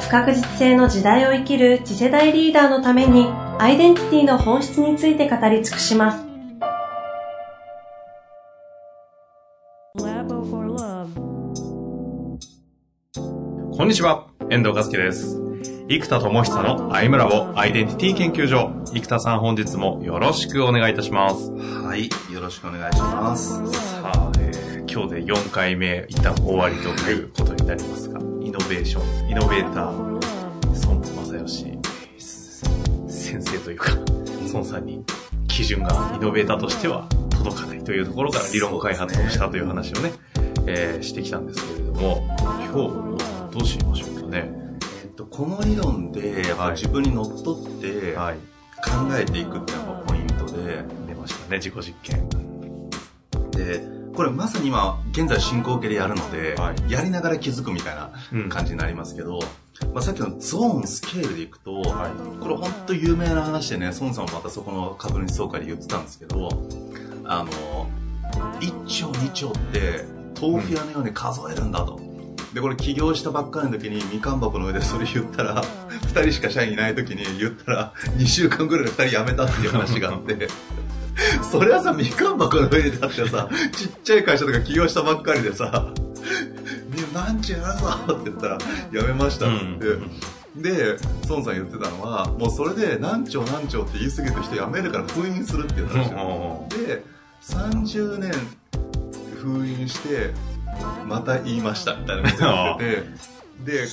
[0.00, 3.26] 不確実性の時代を生きる次世代リーダーのために
[3.58, 6.24] アイデンティティの本質について語り尽くします。
[13.76, 15.40] こんにちは、遠藤和樹です。
[15.88, 18.70] 生田智久のアイムラボアイデンティティ研究所。
[18.92, 21.50] 生田さん本日もよろしくお願いいたします。
[21.50, 23.66] はい、よろしくお願いします。
[23.72, 31.78] さあ、えー、今日で4回目、一旦終わりということになりますが、イノベーション、イノベーター、孫正義
[33.06, 33.90] 先生というか、
[34.54, 35.04] 孫さんに
[35.48, 40.12] 基準がイノベーターとしては届かないというところから理論開発をしたという話をね、
[40.66, 44.50] えー、してきたんですけれども、今日どうしましょうかね。
[45.02, 48.22] えっと、この理論で、やっぱ自分にのっとって、考
[49.12, 50.82] えていくっていうのがポイントで。
[51.06, 52.26] 出ましたね、自己実験。
[53.50, 58.10] で、これまさに今、現在進行形でやるので、はい、やりながら気づくみたいな
[58.48, 59.38] 感じになりますけど、
[59.84, 66.48] うん、まあ、さっきのゾーン、スケールでいくと、はい、これ本当有名な話でね、孫さんもまたそこの株主総会で言ってたんですけど、
[67.26, 67.88] あの、
[68.58, 70.04] 1兆2兆って
[70.42, 72.00] 豆腐屋のように数えるんだと。
[72.52, 80.48] でこれ起業したばっかりの時にみかん箱の上でそれ言ったら2人しか社員いない時に言ったら2週間ぐらいで2人辞めたっていう話があって
[81.50, 85.92] そりゃさみかん箱の上でだってさちっちゃい会社とか起業したばっかりでさ
[87.14, 88.58] 「何時やるぞ」って言ったら
[88.92, 89.86] 「辞めました」って。
[89.86, 90.10] うん
[90.56, 90.96] で、
[91.28, 96.66] 孫さん言ってたのは、もうそれで何兆何兆って言い過ぎる人辞めるから封印するって言ったんですよ。
[96.86, 97.04] で、
[97.42, 98.32] 30年
[99.36, 100.32] 封印して、
[101.06, 103.38] また言いましたみたいなこと言ってて。
[103.64, 103.86] で、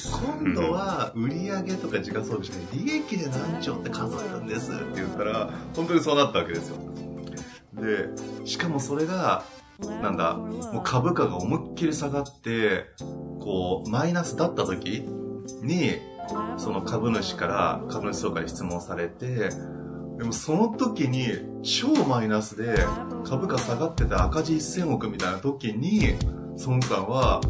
[0.43, 6.77] 今度は売上とか時価総額じゃない、利益で何兆って数えるんですって言ったら、本当にそうなったわけですよ。
[7.75, 8.09] で、
[8.45, 9.43] しかもそれが、
[10.01, 12.85] なんだ、もう株価が思いっきり下がって、
[13.39, 15.05] こう、マイナスだった時
[15.61, 15.99] に、
[16.57, 19.49] その株主から株主総会で質問されて、
[20.17, 21.27] でもその時に
[21.61, 22.73] 超マイナスで
[23.25, 26.15] 株価下がってて赤字1000億みたいな時に、
[26.65, 27.41] 孫さんは、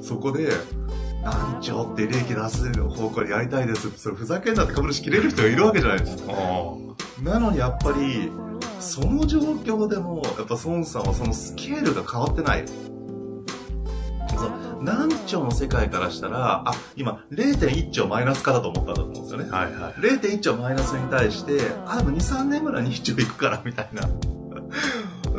[0.00, 0.50] そこで、
[1.24, 6.32] 何兆って利益出す方向でやりたいですって、それふざけんなって株主切れる人がいるわけじゃないですか。
[7.22, 8.30] なのにやっぱり、
[8.82, 12.64] その状況でも、やっぱ孫さんはそのスケールが変わってない。
[14.82, 19.48] 何兆の世界からしたら、あ、今0.1兆マイナスかだと思ったんだと思うんですよね。
[19.48, 19.92] はいはい。
[20.00, 24.08] 0.1兆マイナスに対して、あ、でも2、3年ぐらい2兆いくからみたいな。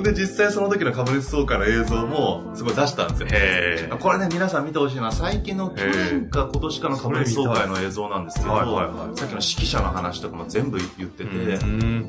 [0.02, 3.28] で、実際その時の株主総会の映像もすごい出したんですよ。
[3.32, 11.58] へこれね、皆さん見てほしいのは、最近の去年か今年かの株主総会の映像なんですけど、はいはいはい、さっきの指揮者の話とかも全部言ってて、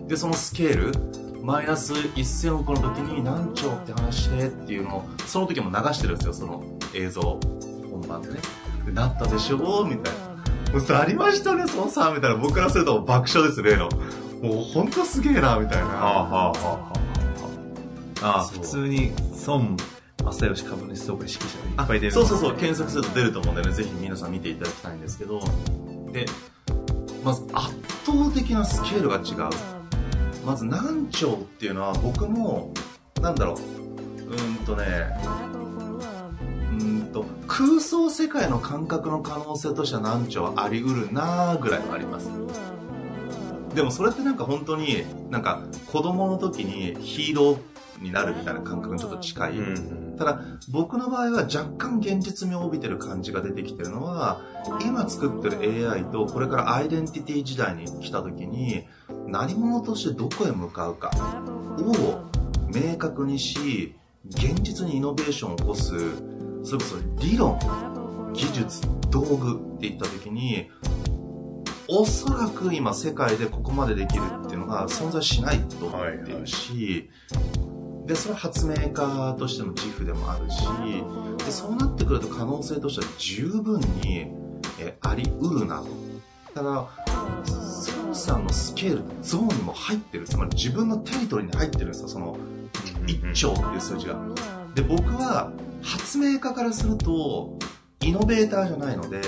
[0.07, 0.93] で、そのスケール、
[1.45, 7.39] マイナス1000億の時に何兆って話でっていうのを、その時も流してるんですよ、その映像。
[7.91, 8.41] 本番でね。
[8.87, 10.15] でなったでしょうみたい
[10.73, 10.81] な。
[10.81, 12.37] もうありましたね、そのさ、みたいな。
[12.37, 13.91] 僕からすると爆笑です、例の。
[14.43, 15.85] もうほんとすげえな、みたいな。
[15.85, 17.05] はあはあはあ
[18.23, 19.13] ああ普通に
[19.47, 19.77] 孫
[20.25, 25.41] 正義株主総会指揮者がいっぱい出るそうそうそう検索すると出ると思うんでねぜひ皆さん見ていただきたいんですけど
[26.11, 26.25] で
[27.23, 27.75] まず圧
[28.07, 29.74] 倒的なスケールが違う
[30.45, 32.73] まず南朝っていうのは僕も
[33.21, 33.57] なんだろう。
[33.57, 34.85] うんとね。
[36.73, 42.31] うんと空想世界の感覚の可能性としては南朝はありうるなぐらいはあります。
[43.75, 49.55] でもそれってなんか本当になんか子供の時にヒーローになるみたいな感覚にちょっと近い。
[50.17, 50.41] ただ、
[50.71, 54.41] 僕の場合は若干現実味を帯びてる感じが出てきてるのは、
[54.85, 58.87] 今作ってる AI とこれからアイデンティティ時代に来た時に、
[59.27, 61.11] 何者としてどこへ向かうか
[61.79, 62.25] を
[62.69, 63.95] 明確にし、
[64.27, 65.93] 現実にイノベーションを起こす、
[66.63, 67.59] それこそ理論、
[68.33, 70.71] 技術、道具っていった時に、
[71.89, 77.11] おそらく今世界でここまでできるっていうのが存在しないと思っているし、
[78.07, 80.65] で、それは発明家としての自負でもあるし、
[81.45, 84.33] で、そうなってくると可能性としては十分に、
[84.81, 85.87] えあり得るなと。
[86.55, 86.87] ただ、
[88.15, 90.27] 孫さんのスケール、ゾーンにも入ってる。
[90.27, 92.39] つまり自分のテリトリーに入ってるんですよ、その、
[93.07, 94.17] 1兆っていう数字が。
[94.75, 95.51] で、僕は、
[95.83, 97.59] 発明家からすると、
[98.01, 99.21] イノベーターじゃないので、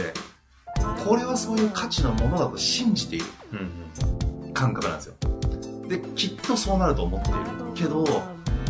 [1.04, 3.24] これはそういう価値のものだと信じている
[4.54, 5.14] 感覚なんですよ。
[5.88, 7.38] で、きっとそうなると思っている。
[7.74, 8.04] けど、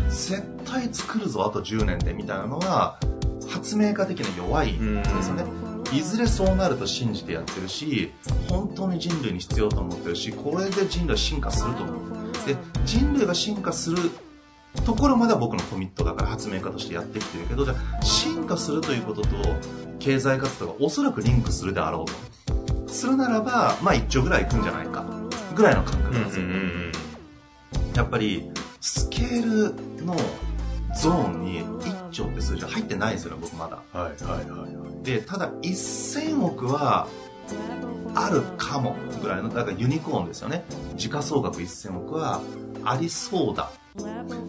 [0.09, 2.99] 絶対作るぞ、あと10年で、みたいなのは、
[3.47, 5.45] 発明家的に弱いんですよね。
[5.93, 8.11] いずれそうなると信じてやってるし、
[8.49, 11.97] 本当に人類に必要と思ってるし、これで人類は進化すると思う。
[12.45, 12.55] で、
[12.85, 13.97] 人類が進化する
[14.85, 19.27] ところまでは僕のコミットだから発明家としてやってきてるけど、じゃあ進化するということと
[19.99, 22.91] 経済活動がおそらくリンクするであろうと。
[22.91, 25.05] するならば、まあ一丁ぐらいいくんじゃないか。
[25.55, 26.45] ぐらいの感覚なんですよ。
[27.95, 30.15] やっぱり、スケールの
[30.95, 33.77] ゾーンに1兆って数字は入ってないですよね、僕まだ。
[33.93, 34.67] はいはいは
[35.01, 35.03] い。
[35.03, 37.07] で、ただ1000億は
[38.15, 40.65] あるかもぐらいの、だからユニコーンですよね。
[40.95, 42.41] 時価総額1000億は
[42.83, 43.69] ありそうだ。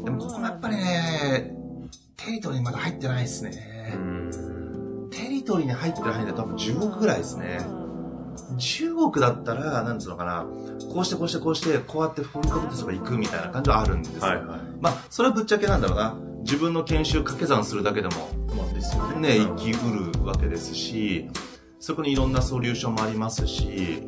[0.04, 1.54] でもここもやっぱりね、
[2.16, 3.96] テリトリーまだ入ってないですね。
[5.10, 7.60] テリトリーに入ってる範囲で多分10億ぐらいですね。
[8.56, 10.46] 10億だったら、なんつうのかな、
[10.92, 14.20] こうしてこうしてこうして、こうやってフル株テストが行くみたいな感じはあるんですよ。
[14.22, 16.27] はいはい、まあ、それはぶっちゃけなんだろうな。
[16.40, 18.14] 自分の研修掛け算するだけでも、
[18.56, 21.28] まあ、ですよね、生きうるわけですし、
[21.80, 24.02] そこにいろんなソリューションもありますし、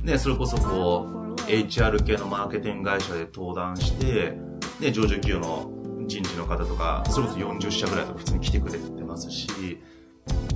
[0.00, 4.36] ね、それこそこう、HR 系のマーケティング会社で登壇して、
[4.80, 5.70] ね、上場企業の
[6.06, 9.48] 人事の方とか、それこそ40社ぐらいとか普通に来てくれてますし、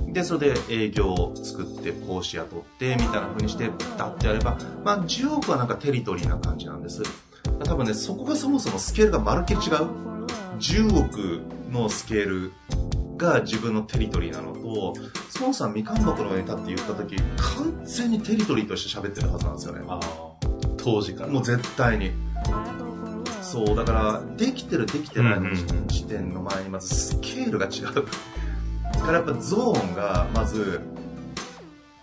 [0.07, 7.03] で、それで営業を作って、講師雇って、みたいな風にして、だってやれば、まあ10億はなんかテリトリーな感じなんです。
[7.63, 10.18] 多分ね、そこがそもそもスケールがまるっきり違う。
[10.59, 11.41] 10億
[11.71, 12.51] のスケール
[13.17, 14.93] が自分のテリトリーなのと、
[15.29, 19.81] そもそもみかん箱の上に立って言った時、完全にテリトリーとして喋ってるはずなんですよね。
[20.77, 21.29] 当時から。
[21.29, 22.11] もう絶対に。
[23.41, 25.49] そう、だから、できてるできてないの
[25.87, 28.05] 時点の前にまずスケールが違う。
[28.99, 30.81] からやっぱゾーンが、まず、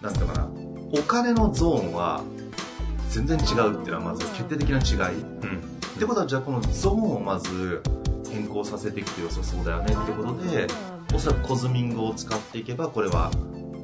[0.00, 0.48] なんていうかな、
[0.92, 2.22] お金のゾーンは
[3.10, 5.20] 全然違うっていうのはまず決定的な違い。
[5.20, 7.82] うん、ってことはじゃあこのゾーンをまず
[8.36, 10.66] 変更させていくと良さそうだよねってことで、
[11.14, 13.30] おそらくコズミングを使っていけばこれは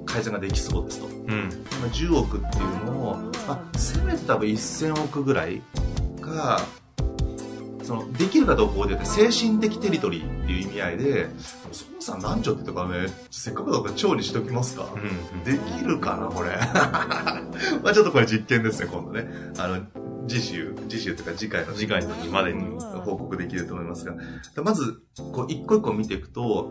[0.04, 1.06] 改善ができそうですと。
[1.06, 1.48] うん、
[1.92, 3.16] 10億っていうのを、
[3.48, 5.62] まあ、せめて多分1000億ぐらい
[6.20, 6.60] が
[7.82, 11.26] その、できるかどうかで精神的テリトリーっていう意味合いで、
[11.90, 16.50] 孫さん何丁ってとかね、せっかくだから調理しときますか、うん、できるかな、これ。
[17.82, 19.28] まあちょっとこれ実験ですね、今度ね。
[19.58, 19.78] あの、
[20.28, 24.14] 次週、次週というか次回の次回の時までに報告できると思いますが。
[24.62, 25.02] まず、
[25.32, 26.70] こう、一個一個見ていくと、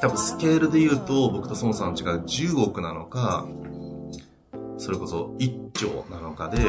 [0.00, 3.46] 多分スケールで言うと、僕と孫さんの違う10億なのか、
[4.78, 6.62] それこそ1兆なのかで、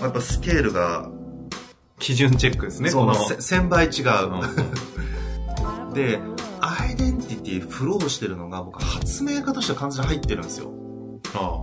[0.00, 1.10] やっぱスケールが
[1.98, 2.90] 基準チェックですね。
[2.90, 5.92] その1000倍違う。
[5.94, 6.20] で、
[6.60, 10.70] アイデンティティ、フローしてるのが僕発明家としては完全に入ってるんですよ。
[11.34, 11.62] あ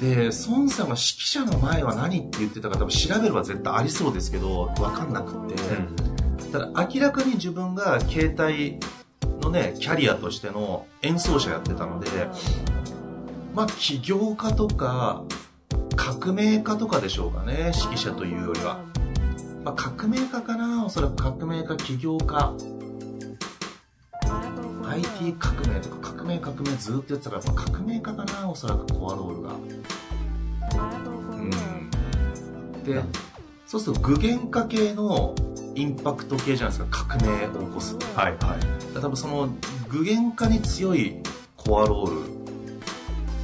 [0.00, 8.78] で、孫さんが指揮者の前は何って言ってたか多分調べれば絶対ありそうですけど、わかんなくて、うん、ただ明らかに自分が携帯
[9.40, 12.08] のね、キャリアとしての演奏者やってたので、
[13.54, 15.24] まあ起業家とか、
[15.96, 18.80] 革命家とかでしょうかね、指揮者というよりは。
[19.64, 22.54] まあ、革命家かな、おそらく革命家、起業家。
[24.98, 29.54] IT 革命とか革命革命ずっとやってたから、まあ、革命家かな、おそらくコアロールが。
[31.34, 31.50] うん。
[32.84, 33.00] で、
[33.66, 35.34] そうすると具現化系の
[35.74, 37.96] インパクト系じゃないですか、革命を起こす。
[38.16, 38.98] はいはい。
[39.00, 39.48] 多分その
[39.88, 41.22] 具現化に強い
[41.56, 42.38] コアロール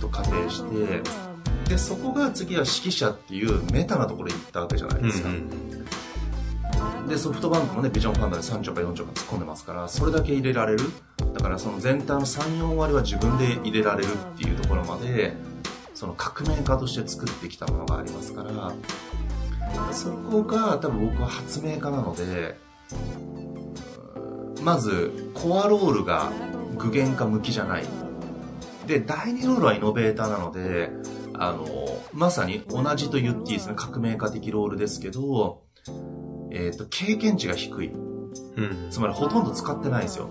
[0.01, 1.03] と仮定して、
[1.69, 5.64] でそこが次は指揮者っていうメタなところに行ったわけじゃないですか、うんうん、
[7.09, 10.81] でソフトバンクもねビジョンファンドで3兆か4兆か突っ込んでますからそれだけ入れられる
[11.35, 15.35] だからその全体の34割は自分で入れられるっていうところまで
[15.95, 18.73] その革命家として作ってきたものがありますから
[19.93, 22.57] そこが多分僕は発明家なので
[24.63, 26.33] まずコアロールが
[26.79, 27.85] 具現化向きじゃない
[28.87, 30.91] で第2ロールはイノベーターなので
[31.37, 31.67] あの、
[32.13, 33.75] まさに同じと言っていいですね。
[33.77, 35.63] 革命家的ロールですけど、
[36.55, 37.89] えっ、ー、と、経験値が低い。
[37.89, 38.89] うん。
[38.91, 40.29] つまりほとんど使ってないんですよ。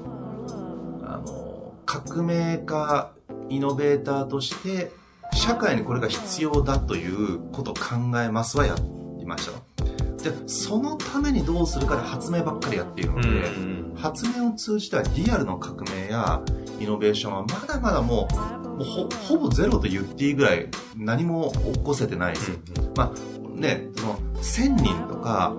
[1.04, 3.12] あの、革命家、
[3.50, 4.92] イノベーターとして、
[5.34, 8.76] 社会にこれが必要だということを考えますはや
[9.20, 10.30] りました。
[10.30, 16.42] で、そのためにどうするかで発明ばっかりやっているので、うん、発明を通じたリアルの革命や
[16.80, 22.52] イノベーションはまだまだもうもうほほぼゼロと言っていいぐらい何も起こせてないです。
[22.96, 25.56] まあね、その1000人とか、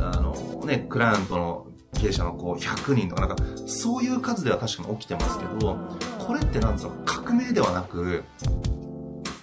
[0.00, 5.76] あのね、クライアントの経営者のこう100人とかなんかそういう数では確かに起きてますけど
[6.18, 8.24] これってなんですか革命ではなく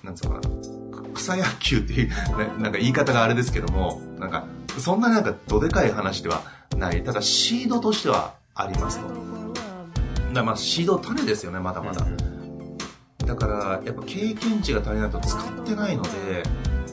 [0.04, 4.46] なんつうのかな草野球っていう、 ね、なんか言い方があれですけどもなんか
[4.78, 6.42] そんななんかどでかい話では
[6.78, 7.04] ない。
[7.04, 9.08] ただシードとしてはありますと。
[10.34, 12.06] だまあシード種ですよねまだまだ、
[13.26, 16.10] だからやっぱ経験値が足りないと使ってないので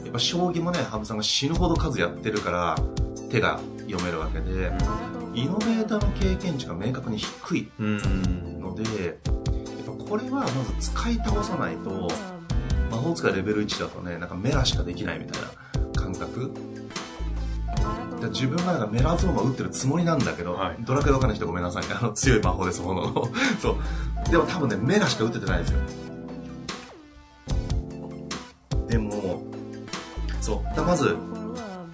[0.03, 2.75] やっぱ将棋もね羽生さんが死ぬほど数やってるから
[3.31, 4.71] 手が読めるわけで、
[5.33, 9.15] イノベーターの経験値が明確に低いので、やっ
[9.85, 10.47] ぱこれはま
[10.79, 12.09] ず使い倒さないと
[12.91, 16.51] 魔法使いレベル1だとねなんかメラしかできないみたいな感覚
[18.29, 21.95] 自分がなんかメラゾーマ打ってるつもりなんだけど、はい、ドラクエわかんない人ごめんなさいね。
[21.99, 23.27] あの、強い魔法です、ものの。
[23.59, 24.29] そう。
[24.29, 25.79] でも多分ね、メラしか打っててないんですよ。
[28.87, 29.41] でも、
[30.39, 30.81] そう。
[30.81, 31.15] まず、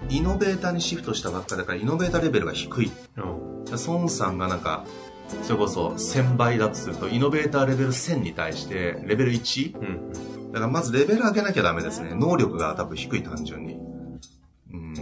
[0.10, 2.92] イノベーターにシフトしたばっかだから、イノベーターレベルが低い。
[3.18, 4.86] うん、孫さんがなんか、
[5.44, 9.78] それこそ1000倍だとすると、イノベーターレベル1000に対して、レベル 1?
[9.78, 12.12] うん、だからまずレベル上げなきゃダメですね。
[12.14, 13.78] 能力が多分低い単純に。
[14.72, 14.94] うん。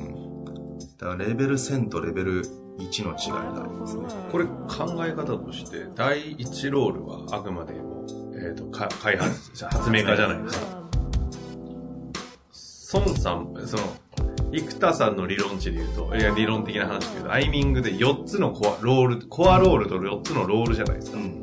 [0.98, 2.44] だからレベル1000とレベル
[2.80, 4.06] 1の違いがありますね。
[4.32, 10.86] これ考え方として、第1ロールはあくまでも、えっ、ー、と、開発、発明家じゃないですか。
[12.94, 13.84] 孫さん、その、
[14.56, 21.18] 生田さんの理論値で言うと、いや、理論的な話で言うと、アイミングで4つのコアロール、コアロールと4つのロールじゃないですか。
[21.18, 21.42] うん。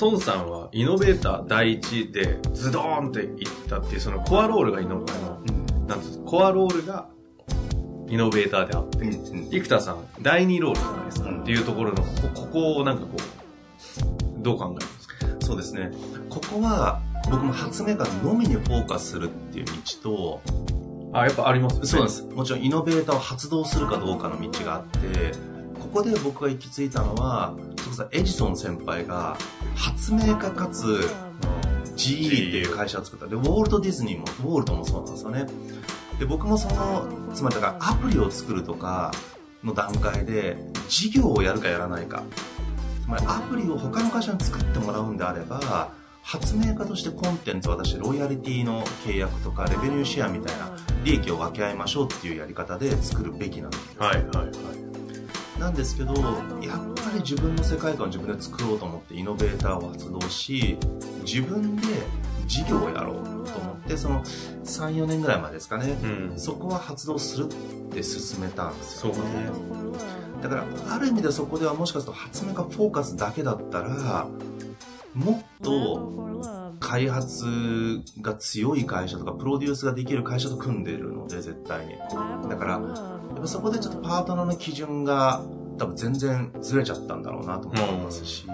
[0.00, 5.42] 孫さんはイノベーター第一でズドーンっていったっていう、そのコアロールがイノベーターの、う
[5.84, 7.06] ん、なんですコアロールが
[8.08, 15.14] イノベーターであって、うん、生田さん第二ロールじゃないですか、うん、っていうところのここ、ここをなんかこう、どう考えますか？
[15.40, 15.90] そうですね。
[16.28, 17.00] ここは、
[17.30, 20.42] 僕も発明家のみにフォーカスするっていう道と、
[21.12, 22.22] あ、やっぱあります、ね、そうなんです。
[22.24, 25.32] もちろんイノベーターを発動するかどうかの道があって、
[25.78, 29.36] ここで僕が行き着いたのは、そこさエジソン先輩が
[29.74, 31.08] 発明家かつ
[31.96, 33.26] GE っていう会社を作った。
[33.26, 35.46] で、ウォルト・ディズニーも、ウォルトもそうなんですよね。
[36.18, 39.12] で、僕もその、つまりだからアプリを作るとか
[39.62, 40.56] の段階で、
[40.88, 42.22] 事業をやるかやらないか。
[43.02, 45.92] つまりアプリを他の会社に作ってもらうんであれば、
[46.24, 55.60] 発明家としてコンテンツ私ロイヤリティの契約とかレベニューシェアみたいな利益を分け合いましょうっていうやり方で作るべきなんです、はいはいはい。
[55.60, 60.78] なんですけどやっぱり自分の世界観を自分で作ろうと思ってイノベーターを発動し
[61.24, 61.82] 自分で
[62.46, 67.54] 事業をやろうと思ってその34年ぐらい前ですかね、うん、そこは発動するっ
[67.92, 69.20] て進めたんですよね。
[70.42, 70.64] だから
[70.94, 74.26] ある意味でそこではもしかすると発明家フォーカスだけだったら
[75.14, 81.94] もっと開発が強い会社とかプロデュースができる会社と組んでるので絶対に。
[82.48, 85.42] だからやっぱそこでちょっとパートナーの基準が
[85.78, 88.46] 多分全然ずれちゃったんだろうなと思いますし、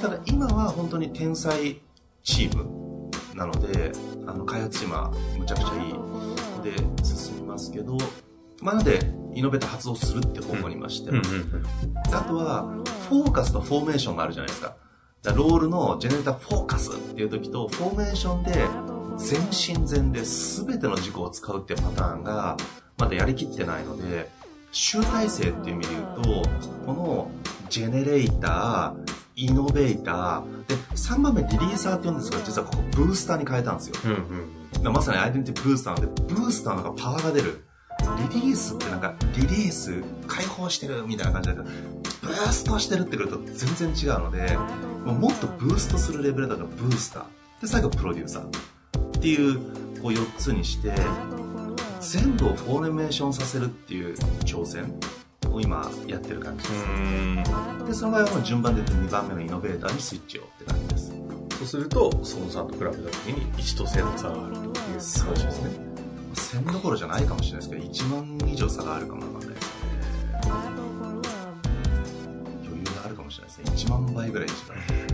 [0.00, 1.80] ただ今は本当に天才
[2.22, 3.92] チームなので
[4.26, 7.98] あの開発チームはむちゃくちゃいいので進みますけど
[8.64, 8.98] まあ、なので
[9.34, 12.62] イノベーター発動するって方向にまして、うんうんうん、あとは
[13.08, 14.76] フォーカスとフォーメーションがあるじゃないですか
[15.32, 18.66] ロールのジェネレーターフォーカスっていう時と、フォーメーションで
[19.16, 22.56] 全身全で全ての軸を使うっていうパターンが、
[22.98, 24.30] まだやりきってないので、
[24.70, 26.48] 集大成っていう意味で言うと、
[26.84, 27.30] この
[27.70, 33.96] ジェネレーター、イノベーター、で、3番目リリーサーって言うんですが、実はここブースターに変えたんですよ。
[34.04, 37.64] うんうん、まさにアイデンティティブースターなんで、ブースターのがパワーが出る。
[38.32, 41.68] リリースってなんか、リリース、解放してるみたいな感じだけど、
[42.22, 44.58] ブーストしてるってくると全然違うので、
[45.12, 47.24] もっとブーストするレベルだとブースター。
[47.60, 48.46] で、最後プロデューサー。
[48.46, 49.58] っていう、
[50.00, 50.94] こう4つにして、
[52.00, 54.94] 全部をフォーメーションさせるっていう挑戦
[55.50, 57.86] を今やってる感じです。
[57.86, 61.12] で、その場合は順番で言うと2番目のイノベーターにスイッチをって感じです。
[61.58, 65.70] そうすると、孫さんと比べた時に1と1000の差があるという感じですね。
[66.34, 69.83] 1000どころじゃないかもしれないですけど、1万以上差があるかもわかんないです
[73.62, 73.90] ですね。
[73.90, 74.54] 1万倍ぐらい違う。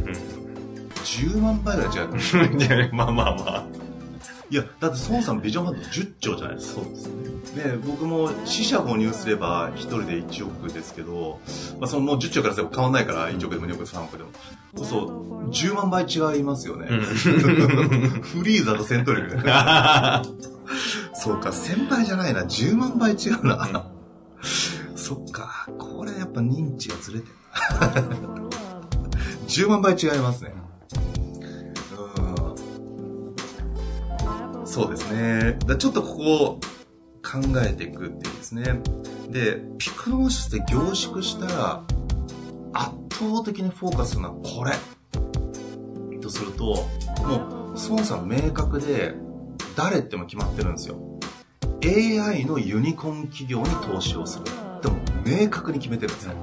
[0.06, 0.88] うん。
[0.88, 2.66] 10万倍ぐらい違うかもしれない。
[2.66, 3.64] いや、まあまあまあ。
[4.50, 6.80] いや、だって孫さんビジョンファンド10兆じゃないですか。
[6.82, 7.62] そうですね。
[7.62, 11.40] で、僕も死者購入すれば1人で1億ですけど、
[11.78, 14.30] まあそのもう10兆からすれば変わんないから、1億でも2億でも3億でも。
[14.84, 16.88] そう、10万倍違いますよね。
[16.90, 17.00] うん、
[18.22, 20.24] フリーザと戦闘力だ
[21.14, 23.86] そうか、1000倍じゃないな、10万倍違うな。
[24.96, 27.39] そっか、これやっぱ認知がずれてる。
[29.46, 30.52] 10万倍違いますね。
[34.58, 34.66] うん。
[34.66, 35.58] そうですね。
[35.66, 36.60] だちょっとここを、
[37.22, 38.80] 考えていくっていうですね。
[39.28, 41.84] で、ピクノーシスで凝縮したら、
[42.72, 44.72] 圧倒的にフォーカスするのはこれ。
[46.20, 49.14] とすると、もう、孫さん明確で、
[49.76, 50.98] 誰っても決まってるんですよ。
[51.84, 54.44] AI のユニコーン企業に投資をする。
[54.82, 56.34] でも、明確に決めてるんですね。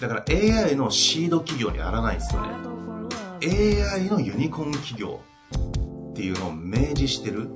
[0.00, 2.48] だから AI のシード企業にやらないんですよね。
[3.42, 5.20] AI のユニコーン企業
[6.10, 7.48] っていうのを明示してる。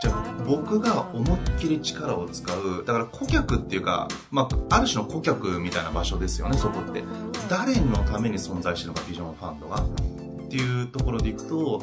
[0.00, 7.04] じゃあ僕が思いっきり力を使う、だから顧客っていうか、まあ、ある種の顧客みたいな場所ですよね、そこって。
[7.48, 9.82] 誰のために存在してるのか、ビジョンファンドが。
[9.82, 11.82] っていうところでいくと、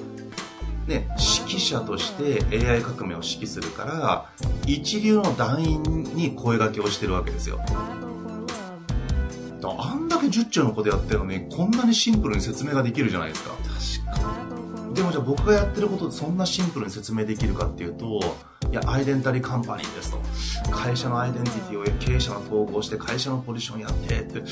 [0.87, 1.07] ね、
[1.43, 4.29] 指揮者として AI 革命を指揮するから、
[4.65, 5.81] 一流の団員
[6.13, 7.59] に声掛けをしてるわけですよ。
[10.29, 13.55] あんだけ10兆のことやってるのに、こんなにシンプルに説明ができるじゃないですか。
[14.05, 14.55] 確か
[14.89, 14.95] に。
[14.95, 18.19] でもじゃあ僕がやってることでそんなシンプルに説明できるかっていうと、
[18.71, 20.19] いや、アイデンタリーカンパニーですと。
[20.71, 24.43] 会社のアイデンティティを経営者が統合して会社のポジションやってって、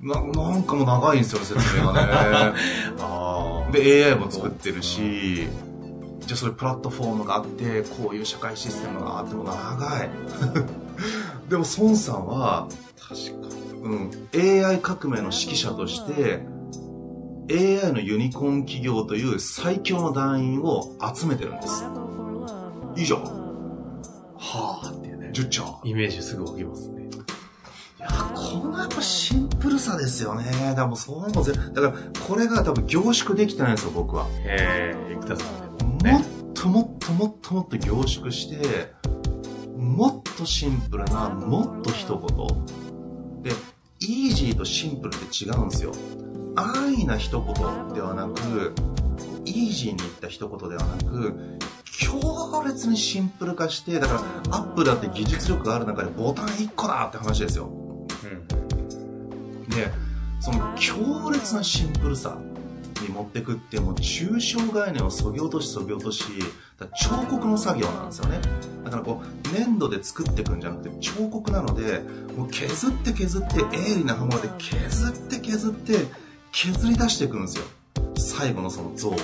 [0.00, 2.12] ななんかもう長いんですよ、説明がね。
[3.00, 5.46] あで、AI も作ってるし、
[6.20, 10.10] じゃあそれプラットフォームがあって、こういう社会システムがあっても長い。
[11.48, 13.61] でも孫さんは、確かに。
[13.82, 16.46] うん、AI 革命の指揮者として、
[17.50, 21.84] AI のユニコーン企業という最強の団員を集めてるんです。
[22.96, 23.16] 以上。
[24.36, 25.30] はあっていうね。
[25.34, 25.80] 10兆。
[25.84, 27.02] イメージすぐ起きますね。
[27.98, 30.44] いや、このやっぱシンプルさですよね。
[30.44, 31.94] だからもうそうもぜ、だから
[32.26, 34.26] これが多分凝縮できてないんですよ、僕は。
[34.44, 36.12] へえ、生田さんでも、ね。
[36.12, 38.92] もっともっともっともっと凝縮して、
[39.76, 42.81] もっとシンプルな、もっと一言。
[43.42, 43.50] で、
[44.00, 45.92] イージーとシンプルって違うんですよ。
[46.54, 47.54] 安易な一言
[47.94, 48.72] ではなく、
[49.44, 51.58] イージーに言った一言ではなく、
[51.98, 54.14] 強烈にシンプル化して、だか
[54.50, 57.66] ら、アップだって技術力がある中でボタン1個だって話ですよ。
[57.66, 59.90] うん、で、
[60.40, 62.38] その強烈なシンプルさ
[63.02, 66.24] に持ってくってもう抽象概念をそぎ落としそぎ落とし
[66.96, 68.40] 彫刻の作業なんですよね。
[68.84, 72.00] だからこう粘土で作っていくんじゃなくて彫刻なので
[72.36, 76.06] もう削って削って鋭利な刃物で削って削って
[76.50, 77.64] 削り出していくんですよ。
[78.16, 79.16] 最後のその像を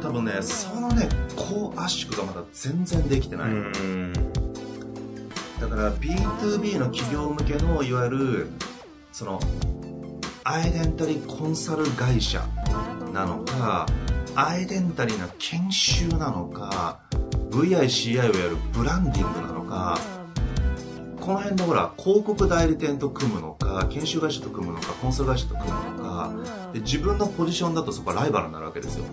[0.00, 3.50] 多分ねそのね高圧縮がまだ全然できてない。
[5.60, 8.50] だから B2B の企業向けのいわゆる
[9.12, 9.40] その
[10.44, 12.44] アイデンタリーコンサル会社
[13.12, 13.86] なのか
[14.34, 17.00] アイデンタリーな研修なのか
[17.50, 19.98] VICI をやるブランディングなのか
[21.20, 26.32] この辺のほら広告代理店と組むのか研修会社と組むのかコンサル会社と組むのか
[26.72, 29.04] で自分のポジションだとそこはライバルになるわけですよ。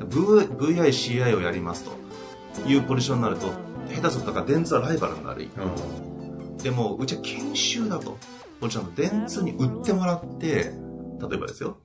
[0.00, 3.52] VICI をやりますというポジションになると
[3.88, 8.18] 下手するとか電通はライバルになる、うん、でもうちは研修だと
[8.64, 11.76] ポジション電通に売ってもらって例えばですよ。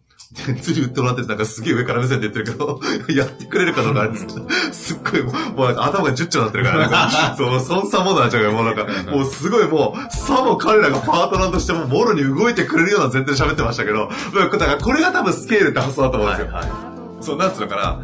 [0.45, 2.79] 電通に売ってもらってなんかすげえ上から目線で言ってるけど、
[3.13, 6.89] やってくれるかどうかあるんですけど、すっごいもう、もうなんか頭が10丁になってるから、なん。
[6.89, 16.53] か、そう、そんさものなっちゃうから、もうなんか、もうすごいもう、さも彼らがパートナーとしても、もろに動いてくれるような前提で喋ってましたけど、だからこれが多分スケールって発想だと思うんですよ。
[16.53, 17.99] はいはい、そう、なんつうのかな、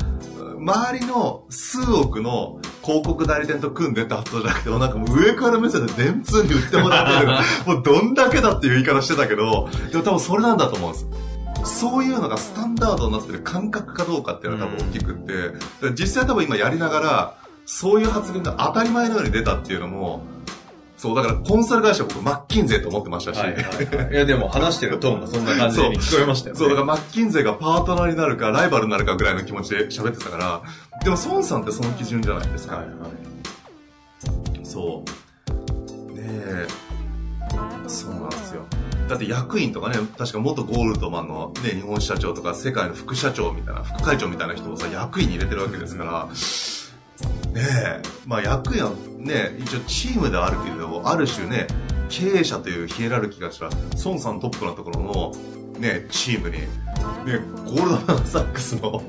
[0.66, 7.34] 周りの数億の広告代理店と組んでって発想じゃなくて、なんかもう上から目線で電通に売ってもらってる。
[7.72, 11.08] もうどんだけだっていう言い方してたけど、でも多分それなんだと思うんです。
[11.82, 17.36] そういうのがスタンダードになってる感覚かどうかっていうのは多分大きくって、実際多分今やりながら、
[17.68, 20.24] そういう発言が当たり前のように出たっていうのも、
[21.06, 23.38] そう、だからコンサル会社僕マッキンゼーと思ってましたし。
[23.38, 26.60] はいはいはい、いやでも話してるトーンがそんな感じに聞こえましたよね。
[26.60, 30.64] そう、だからマッキンゼーがパートナーになるかライバルになるかぐらいの気持ちで喋ってたから、
[31.04, 32.78] でも孫さんってその基準じゃないですか。
[32.78, 34.66] はいはい。
[34.66, 36.14] そう。
[36.14, 36.68] ねえ、
[37.86, 38.64] そうなんですよ。
[39.08, 46.28] だって役員とかね、確か元ゴールドマンのね、日本社長とか世界の副社長みたいな、副会長みたいな人をさ、役員に入れてるわけですから、
[47.54, 51.68] ねえ、まあ役員はね、一応チームではあるけれども、ある種ね、
[52.10, 53.72] 経営者というヒエラルキーがしたら、
[54.04, 55.32] 孫さんトップのところの、
[55.80, 56.68] ね、チームに、ね、
[57.66, 59.02] ゴールドマンサックスの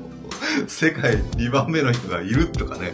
[0.67, 2.93] 世界2番目の人がいるとかね、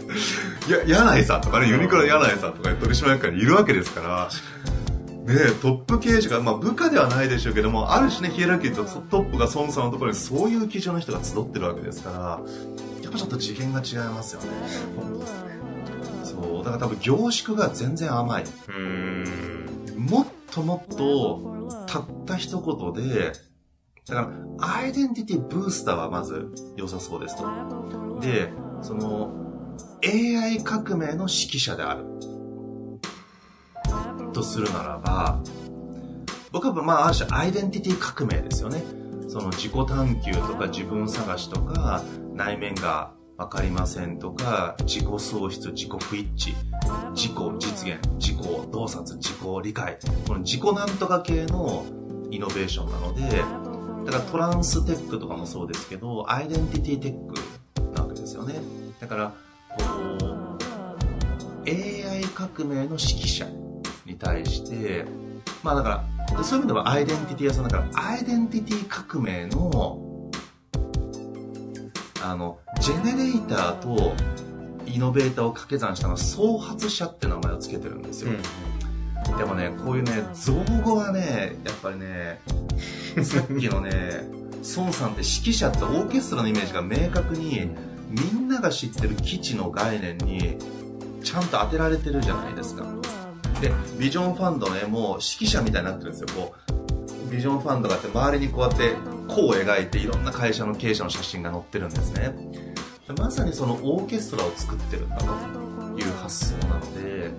[0.69, 4.29] や、柳井さんとかね、ユニクロの柳井さんとか取締役会にいるわけですから、
[5.25, 12.39] ねトップ経営者が、まあ部下ではないでしょうけども、ある種ね、ヒエラルキーとトップが孫さんのところにそういう基準の人が集ってるわけですから、
[13.13, 14.47] ぱちょっと次元が違いますよね。
[16.23, 18.43] そう、だから多分凝縮が全然甘い。
[19.97, 23.33] もっともっと、たった一言で、
[24.07, 28.19] だから、アイデンティティブースターはまず良さそうですと。
[28.19, 29.31] で、その、
[30.03, 32.05] AI 革命の指揮者である。
[34.33, 35.39] とするならば、
[36.51, 38.83] 僕はまあある種アイデンティティ革命ですよね。
[39.29, 46.53] その自己探求とか自分探しとか内面が分かりませんとか自己喪失自己不一致
[47.13, 48.37] 自己実現自己
[48.71, 51.85] 洞察自己理解この自己なんとか系の
[52.29, 53.43] イノベーションなので
[54.05, 57.35] だからトランステックとかもそうですけどアイデンティティテック
[57.95, 58.55] なわけですよね。
[58.99, 59.33] だから
[59.77, 59.83] こ
[60.19, 63.47] う AI 革命の指揮者
[64.05, 65.05] に対して
[65.63, 70.02] まあだからそういう意味ではアイデンティティ屋さんだからアイデンティティ革命の
[72.23, 74.13] あのジェネレーターと
[74.85, 78.31] イノベーターを掛け算したのは創発者って名前を付けてるんですよ、
[79.31, 82.39] うん、でもねこういうね造語はねやっぱりね
[83.23, 84.23] さっきのね
[84.77, 87.69] 孫さんって指揮者ってオーケストラのイメージが明確に
[88.09, 90.57] みんなが知ってる基地の概念に
[91.23, 92.85] ちゃんと当てられてるじゃないですか。
[93.59, 96.27] でビジョンファンドねもう指揮者みたいになってるんですよ。
[96.35, 96.53] こ
[97.27, 98.95] うビジョンファンドがあって周りにこうやって
[99.27, 102.33] 弧を描いていろんな会社の経営者の写真が載ってるんですね。
[103.17, 105.25] まさにそのオーケストラを作ってるんだと
[105.99, 107.31] いう発想なので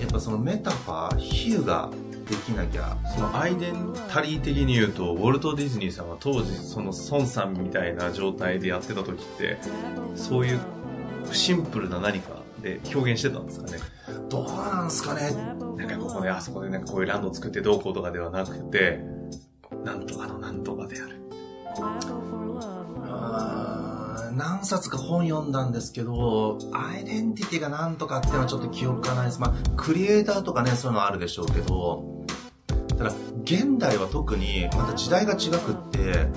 [0.00, 1.90] やっぱそのメタファー比喩が
[2.28, 9.58] できなきゃそのアイデンタリー的に言うとウォルト・ディズニーさんは当時その孫さんみたいな状態でやってた時って
[10.14, 10.60] そういう
[11.30, 13.78] シンプルな何かで表現してたんですかね？
[14.30, 15.30] どうなんすかね？
[15.76, 19.00] なんかここであそこでなんかこういうランドを作ってどうこうとかではなくて
[19.84, 21.18] なんとかのなんとかである
[24.38, 29.40] 何冊か本読んだんですけど、アイデンティティが何とかっていうのはちょっと記憶がないです。
[29.40, 32.24] まあ、クリエイターとかね、そういうのあるでしょうけど、
[32.96, 33.12] ただ、
[33.42, 36.28] 現代は特に、また時代が違くって、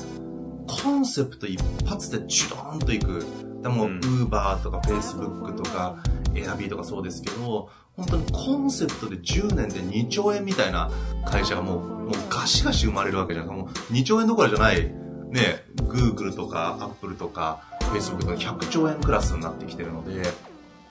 [0.67, 3.25] コンセプト一発でジュドーンといく。
[3.62, 5.97] でも、ウーバーとかフェイスブックとか、
[6.34, 10.89] エアビーとかそうですけど、本当にコンセプトで10年で2兆円みたいな
[11.25, 13.73] 会社がもう、もうガシガシ生まれるわけじゃないですか。
[13.73, 14.84] もう2兆円どころじゃない、
[15.30, 17.62] ね、Google とか Apple とか、
[17.93, 20.23] Facebook とか100兆円クラスになってきてるので、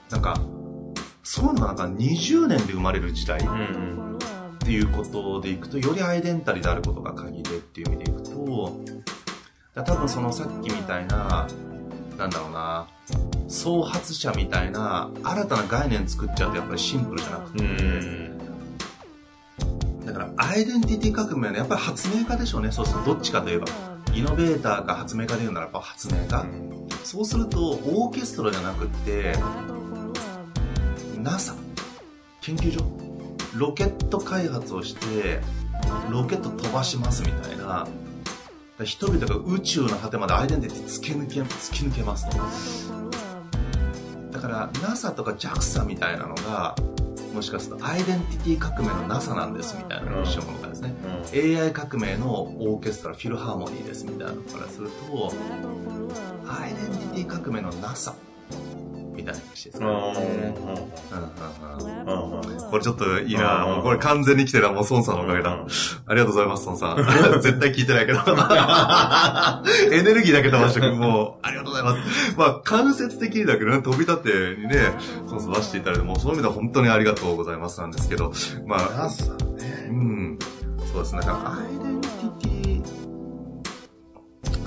[0.09, 0.39] なんか、
[1.23, 3.43] そういうのがなんか20年で生まれる時代っ
[4.59, 8.79] ていうことでいくと、よりアイデンタリーであることが鍵でっていう意味でいくと、
[9.73, 11.47] 多分そのさっきみたいな、
[12.17, 12.87] なんだろうな、
[13.47, 17.63] 創発者みたいな新たな概念作っちゃうとやっぱりシンプルじゃなくて、
[20.05, 22.71] だからアイデンティティ革命はね、やっぱり発明家でしょうね。
[22.71, 23.67] そうするとどっちかといえば。
[24.13, 26.45] イノベーターか発明家で言うならば発明家。
[27.05, 29.33] そうするとオーケストラじゃなくって
[31.17, 31.55] NASA
[32.41, 32.85] 研究所。
[33.55, 35.39] ロケット開発をして
[36.09, 37.87] ロケット飛ばしますみたいな。
[38.83, 42.37] 人々が宇宙の果てまでアイデンティティ突き抜け突き抜けますと。
[42.37, 42.43] だ
[44.41, 46.75] から NASA とか JAXA みたいなのが
[47.33, 50.93] もしかするとアイデンティティ革命の NASA なんですみたいなミッションとかですね、
[51.33, 55.31] うん、AI 革命のオーケストラフィルハーモニーですみたいなのからすると
[56.47, 58.13] アイデンティティ革命の NASA
[59.13, 59.87] みたいな話ですね。
[62.69, 65.51] これちょっといいなもうこれ完全に来てるのはもう孫さんのおかげだ。
[66.07, 66.97] ありがとうございます、孫さん。
[67.41, 68.19] 絶対聞いてないけど。
[69.91, 72.35] エネルギーだけ飛ばしてくもう、ありがとうございます。
[72.37, 74.93] まあ、間接的にだけどね、飛び立てにね、
[75.27, 78.31] 孫さん出していただいて、もうそういう意味では本当にありがとうございますなんですけど、
[78.65, 79.07] まあ、
[79.57, 80.39] ね、うん。
[80.91, 81.21] そうですね。
[81.21, 82.51] だからアイデンティティ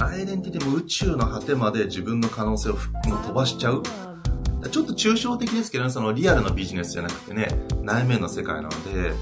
[0.04, 3.82] アイデンティティも宇宙の果てまで自分の可能性を飛ばしちゃう。
[4.70, 7.48] ちょっと抽象的ですけどね、そのリアルなビジネスじゃなくてね、
[7.82, 9.12] 内面の世界なので、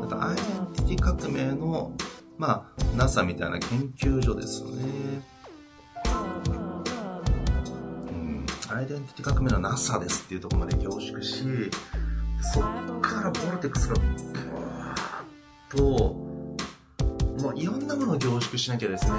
[0.00, 1.92] なんかアイデンティティ革命の、
[2.36, 4.70] まあ、NASA みたいな研究所ですね。
[8.10, 11.44] うん、アイデンティティ革命の NASA ですっていうところまで凝縮し、
[12.40, 12.62] そっ
[13.00, 16.28] からボルテックスがブワーッと、
[17.42, 19.12] もういろんなものを凝縮しなきゃですね、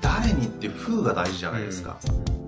[0.00, 1.98] 誰にって風が大事じゃないですか。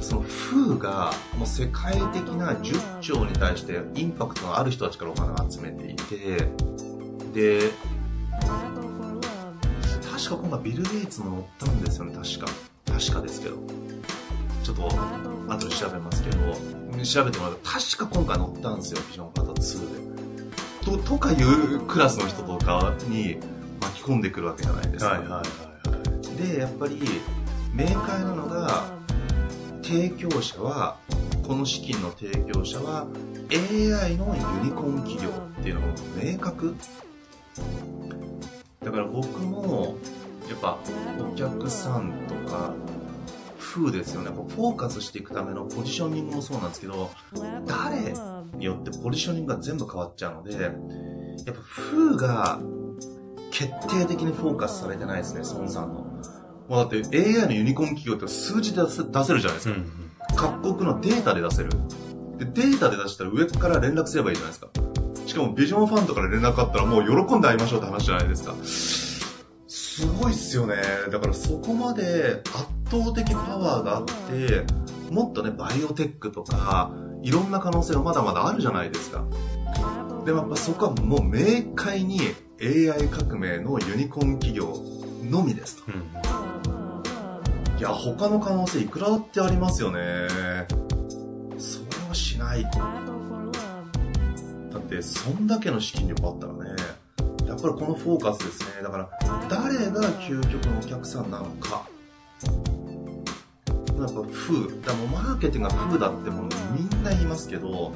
[0.00, 6.48] その風がもう世界的な10兆に対してインパクトのある人たちからお金を集めていて、
[7.32, 7.70] で、
[10.10, 12.46] 確か今回ビル・ゲイツも乗ったんですよね、確か。
[12.86, 13.56] 確かですけど。
[14.62, 14.88] ちょっと、
[15.48, 16.36] 後で調べますけど、
[17.04, 20.98] 調べてもらうと、確か今回乗ったんですよ、ビジョンパート2で。
[21.02, 23.38] と、とかいうクラスの人とかに
[23.80, 25.12] 巻き込んでくるわけじゃないですか。
[25.12, 25.70] はいはいはい
[26.40, 26.98] でやっぱり
[27.74, 28.84] 明快なのが
[29.90, 30.98] 提供者は
[31.44, 33.08] この資金の提供者は
[33.50, 35.86] AI のユニコーン企業っていうのが
[36.22, 36.76] 明確
[38.84, 39.96] だから僕も
[40.48, 40.78] やっぱ
[41.18, 42.72] お客さんとか
[43.58, 44.30] 風ですよね。
[44.30, 47.10] フォーカスしていくためのポジショニングもそうなんですけど、
[47.66, 48.14] 誰
[48.56, 52.60] によってポジショニングが全部変わっちゃうので、やっぱ風が
[53.50, 56.09] 決定的にフォーカスされてないですね、孫さんの。
[56.70, 59.76] もうだって AI のユニコーン企業って数字で出せ出せるじゃないですか。
[60.36, 61.70] 各国のデータで出せる。
[62.38, 64.68] で、データで出したら上から連絡すればいいじゃないですか。
[65.26, 68.54] しかもビジョンファンドから連絡あったらもう喜んで会いましょうって話じゃないですか。
[69.66, 70.76] すごいっすよね。
[71.10, 74.64] だからそこまで圧倒的パワーがあって、
[75.12, 76.92] もっとね、バイオテックとか、
[77.24, 79.24] いろんな可能性がまだまだあるじゃないですか。
[80.24, 82.20] でもやっぱそこはもう明快に
[82.62, 84.80] AI 革命のユニコーン企業
[85.28, 85.84] のみですと。
[85.88, 86.10] うん、
[87.80, 90.28] いや、他の可能性いくらだってありますよね。
[91.56, 92.62] それをしない。
[92.62, 92.70] だ
[94.76, 96.76] って、そんだけの資金力あったらね、
[97.46, 98.82] やっぱりこのフォーカスですね。
[98.82, 99.08] だから、
[99.48, 101.86] 誰が究極のお客さんなのか。
[103.98, 104.80] やっぱ風。
[104.82, 107.94] だもうマーケティングが風だってもうみんな言いますけど、も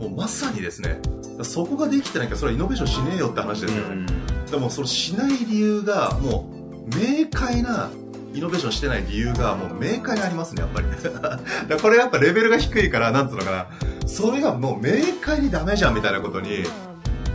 [0.00, 1.02] うまさにですね、
[1.42, 4.06] そこができてないからそれはイノベーションしねえよって話ですよね。
[4.50, 6.50] でもそれしない理由がも
[6.90, 7.90] う明快な
[8.34, 10.86] イノベーションしてない理由がもう明快にありますね、やっぱり。
[11.80, 13.66] これやっぱレベルが低いから、なんつうのかな、
[14.06, 16.64] それがもう明快にダメじゃんみたいなことに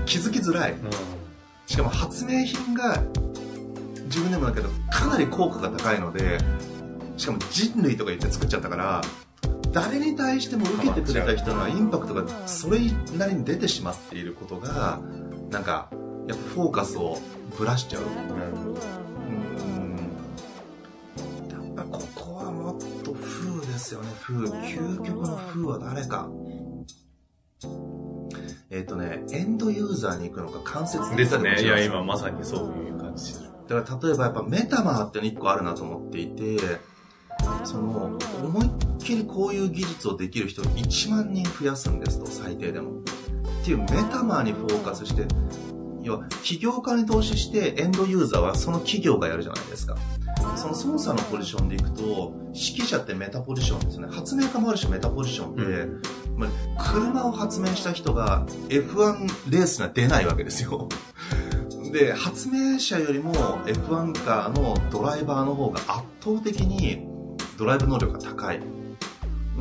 [0.06, 0.76] 気づきづらい。
[1.66, 3.02] しかも発明品が
[4.06, 6.38] 自分でもだけどかなり効果が高いので、
[7.18, 9.02] しかも人類とか言って作っちゃったから、
[9.74, 12.80] 誰に対しても受けてくれた人のインパクトがそれ
[13.18, 15.00] なりに出てしまっていることが
[15.50, 15.90] なんか
[16.28, 17.18] やっぱフォーカスを
[17.58, 19.03] ぶらしちゃう、うん、
[23.84, 24.10] ですよね。
[24.22, 26.30] 風究極の風は誰か。
[28.70, 31.62] えっ、ー、とねエンドユーザーに行くのか間接的ですね。
[31.62, 33.36] いや今まさにそういう感じ
[33.68, 36.58] だから例えばやっぱメタマーっての1個あるなと思っていて
[37.64, 38.70] その思いっ
[39.00, 43.02] きりこういう技術をできる人を1万人増やすんですと最低でも。
[43.02, 45.26] っていうメタマーにフォーカスして
[46.02, 49.96] 要は起業家に投資してエンドユーザーはその企業がやるじゃないですか
[50.56, 54.08] その操作のポジションでいくと指揮者ってメタポジションですね。
[54.10, 60.90] 発明家もあるしメタポジションって、うん、車を発明した人が F1 レースには出ないわけですよ。
[61.92, 63.34] で発明者よりも
[63.66, 67.06] F1 カーのドライバーの方が圧倒的に
[67.58, 68.60] ドライブ能力が高い。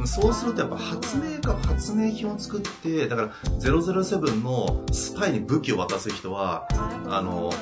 [0.06, 3.28] そうするとやっぱ発明家発明品を作って、だから
[3.60, 6.66] 007のスパイに武器を渡す人は、
[7.08, 7.52] あの、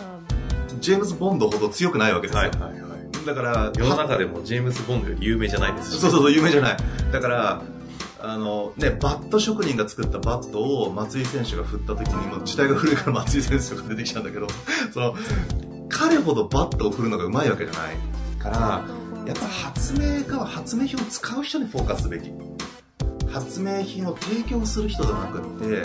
[0.79, 2.43] ジェームズ・ボンドほど強くないわけですよ。
[2.43, 2.80] はいはいはい、
[3.26, 6.76] だから、世の中でもジェームズ・ボンドより有名じゃないですそうそうそう、有名じゃない。
[7.12, 7.62] だから、
[8.22, 14.46] あのね、バット職人が作ったバットを松井選手が振った時に、もう時代が古いから松井選手が出てきたんだけど、
[14.92, 15.14] その、
[15.88, 17.96] 彼ほどバットを振るのがうまいわけじゃない
[18.38, 18.85] から、
[19.26, 22.30] やっぱ発明家は発明品を使う人にフォーカスすべき。
[23.30, 25.83] 発明品を提供する人じゃなくって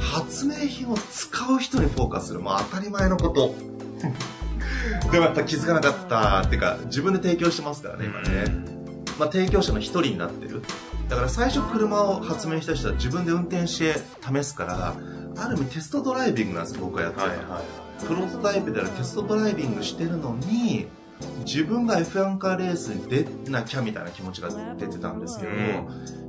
[0.00, 2.40] 発明品を使う人にフォーカスする。
[2.40, 3.54] もう当たり前のこと
[5.10, 8.44] でもやっぱ気づかなかったっていうか自分で提供してますからね今ね、
[9.18, 10.62] まあ、提供者の一人になってる。
[11.08, 14.94] だから最初車を発明した人は自分で運転して試すから
[15.36, 20.86] ある意味テストドライビングなんですよ僕はやってる、はいはいはい、プロトタイプであるテストドライビングしてるのに
[21.44, 25.52] 自分が F1 カーレースに出なきゃみたいな気持ちが出てたんですけど、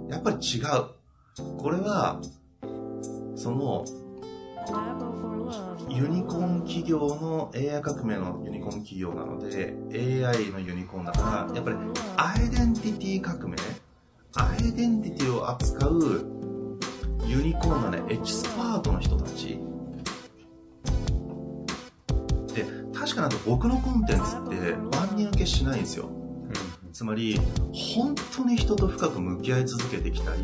[0.10, 1.58] やっぱり違う。
[1.58, 2.20] これは、
[3.36, 3.86] その、
[5.90, 11.78] ユニコーン企業の AI 革命のユニコーン企業なので AI のユニコーンだからやっぱり
[12.18, 13.58] アイデンティティ革命
[14.36, 16.26] アイデンティティを扱う
[17.26, 19.60] ユニコーンのねエキスパートの人たち
[22.54, 26.10] で確かなんか僕のコンテンツって万人受けしないんですよ。
[26.94, 27.40] つまり、
[27.72, 30.44] 本当に人と深く向き合い続けてきたり、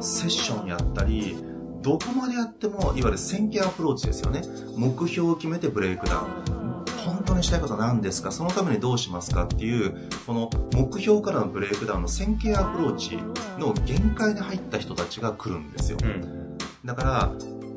[0.00, 1.36] セッションやったり、
[1.82, 4.42] どこまでやっても、いわゆる線形アプローチですよね。
[4.76, 6.58] 目標を決めてブレイクダウン。
[7.04, 8.30] 本当にしたいことは何ですか？
[8.32, 13.16] そのためにどうしますかっていう、この目標からのブレイクダウンの線形アプローチ
[13.58, 15.98] の限界に入った人たちが来るんですよ。
[16.02, 17.32] うん、だから、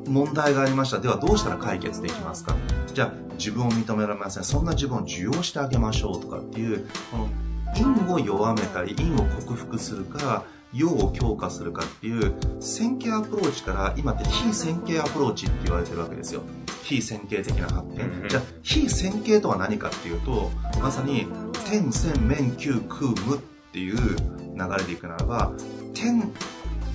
[0.06, 0.98] 問題がありました。
[0.98, 2.56] ではどうしたら解決できますか？
[2.92, 4.44] じゃあ自分を認められません。
[4.44, 7.28] そんな自分を受容してあげましょうとかっていう、この
[7.74, 16.42] 因を弱めたり、因を克服するか、用を強化するかっていう線形アプローチから今って非線形アプローチって言われてるわけですよ。
[16.82, 18.26] 非線形的な発展。
[18.28, 21.26] じゃあ非線形とは何かっていうと、まさに
[21.68, 23.40] 点、線、面、球、空、無っ
[23.72, 25.52] ていう流れでいくならば、
[25.94, 26.32] 点、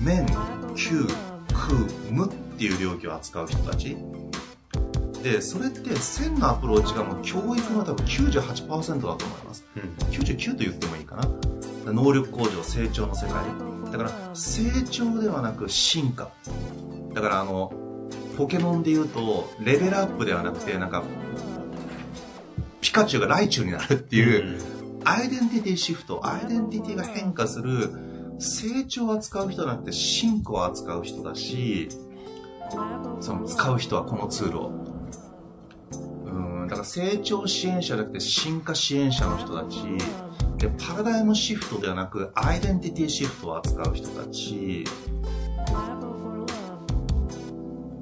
[0.00, 0.26] 面、
[0.76, 1.06] 球、
[1.52, 1.74] 空、
[2.10, 3.96] 無っていう領域を扱う人たち。
[5.22, 11.22] でそれって1000のアプローチがもう教育の多分98%だと思います、うん、99と言ってもいいかな
[11.92, 13.44] 能力向上成長の世界。
[13.90, 16.30] だから成長ではなく進化。
[17.14, 17.72] だからあの
[18.36, 21.02] ポケモンで言うとレベルアップではなくてなんか
[22.80, 24.60] ピカチュウがライチュウになるっていう、
[25.00, 27.90] うん、アイデンティティシフトアイデンティティが変化する
[28.38, 31.88] 成長を扱う人じゃなくて進化を扱う人だし
[33.20, 34.70] その使う人はこのツールを。
[36.26, 39.78] うんだから成長支援者じゃなくて進化支援者の人たち
[40.58, 44.84] でパラダイムシフトではなくアイデンティティシフトを扱う人たち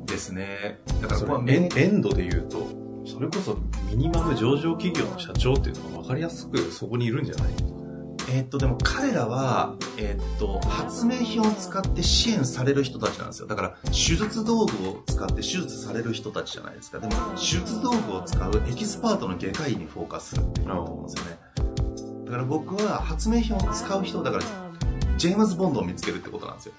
[0.06, 2.66] ですねだからこれエンドで言うと
[3.04, 3.58] それこそ
[3.90, 7.52] ミニマム上場企業の社長っていうのは分かりやすくそこにいるんじゃない？
[8.28, 13.46] えー、っと、でも彼らは、えー、っと、発明品を使って支援される人たちなんですよ。
[13.46, 16.98] だから、手術道具を使って手術される人たちじゃないですか。
[16.98, 21.38] でも、手術道具を使うエキスパートの外科医にフォーカスするっていうこと思うんですよね。
[22.26, 24.44] だから僕は発明品を使う人、だから、
[25.16, 26.72] ジェームズ・ボンドを見つけるってことなんですよ。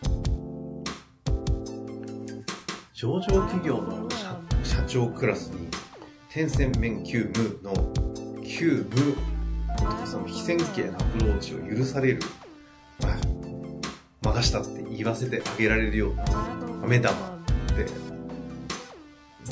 [2.93, 4.09] 上場企業の
[4.63, 5.69] 社長クラスに、
[6.29, 7.71] 天線面急務の
[8.43, 9.15] 急務
[10.05, 12.19] その非線形なアプローチを許される、
[14.21, 16.25] ましたって言わせてあげられるような
[16.85, 17.15] 目玉っ
[17.73, 17.85] て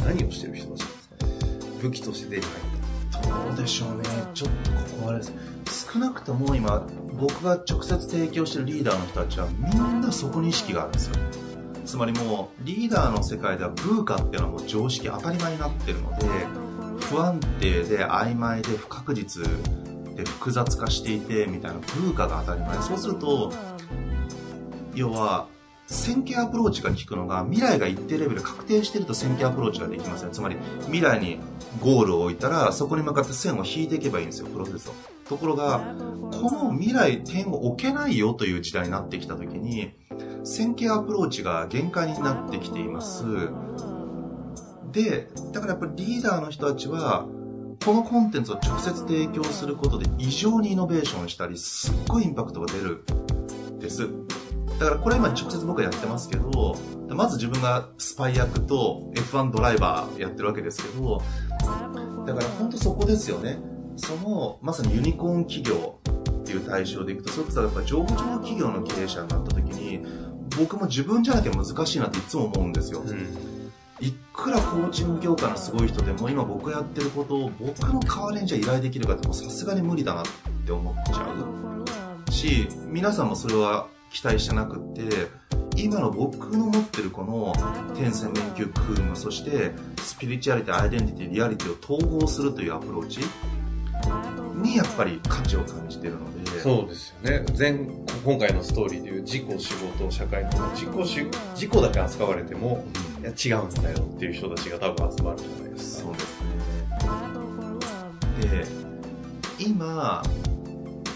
[0.03, 1.15] 何をしてる人たちですか？
[1.81, 2.53] 武器として手に入っ
[3.11, 4.03] たどうでしょうね。
[4.33, 5.33] ちょっとここはあれです
[5.95, 11.15] 少なくとも今僕が直接提供してるリーダーの人たちはみんなそこに意識があるんですよ。
[11.85, 16.25] つまりもうリーダーの世界ではブーカっていうのはもう常識当たり前になってるので
[16.99, 19.45] 不安定で曖昧で不確実
[20.17, 22.81] で複雑化していてみたいな風化が当たり前。
[22.81, 23.53] そうすると
[24.95, 25.47] 要は
[25.87, 31.39] 線形アプローチが効くのが未来が一定レベル確定してると線形アプローチができますねつまり未来に
[31.81, 34.93] ゴールを置いたらそこに向かって線を引いていけばいいんですよプロセスを。
[35.27, 35.79] ところが
[36.31, 39.93] この未来点を置けないよという時代になってきた時に
[40.43, 43.23] 線形アプローチが限界になってきています。
[44.91, 47.25] でだからやっぱりリーダーの人たちは
[47.83, 53.03] このコンテンツを直接提供することで異常にイノベーションしたりすっごいインパクトが出る。
[53.79, 54.09] です。
[54.79, 56.75] だからこれ今直接僕はやってますけど
[57.09, 61.21] まず自分がスパイ役と F1 ドライバーやってるわけですけど
[62.25, 63.57] だから本当そこですよね。
[63.97, 65.99] そのまさにユニコーン企業
[66.41, 70.05] っていう対象でいくとそれこそやっぱ上場企業の経営者になった時に
[70.57, 73.71] 僕も自分じゃなきゃ難しいなっていつも思うんですよ、うん。
[73.99, 80.25] いくらコーチング業界のすごい人でも今僕がやってることを僕の代わりにじゃ依頼できるかってもさすがに無理だなっ
[80.65, 81.27] て思っちゃ
[82.27, 82.31] う。
[82.31, 85.29] し皆さんもそれは期待してなくって
[85.77, 87.53] 今の僕の持ってるこの
[87.95, 89.71] 天線面球クームそして
[90.15, 93.19] スピリチュアリティアイデンティティリアリティを統合するというアプローチ。
[94.55, 96.61] にやっぱり価値を感じてるので。
[96.61, 97.45] そうですよね。
[97.57, 97.73] 前
[98.23, 102.85] 今回のストーリーでいう自己仕事社会の自己自己だけ扱われても、
[103.19, 105.97] いや違うんだよっていう人たちが多分集まるじゃないです。
[105.97, 106.41] かそうです
[108.53, 108.65] ね。
[109.59, 110.23] で今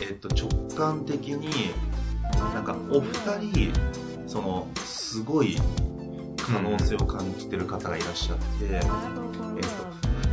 [0.01, 1.71] えっと直感的に
[2.53, 3.13] なんかお二
[3.53, 3.71] 人
[4.27, 5.57] そのすごい
[6.51, 8.89] 可能性を感じてる方がいらっしゃって、うん、えっと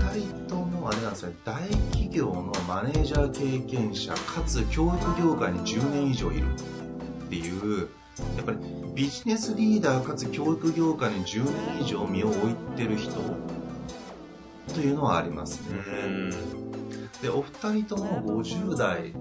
[0.07, 7.89] 2人ともあれなんですね大企業のマネージャー経験者かつ教育業界に10年以上いるっていう
[8.37, 8.59] やっぱり
[8.95, 13.13] ビジネスリーダーかつ教育業界に10年以上身を置いてる人
[14.73, 15.77] というのはありますね。
[17.21, 19.13] でお二人とも50代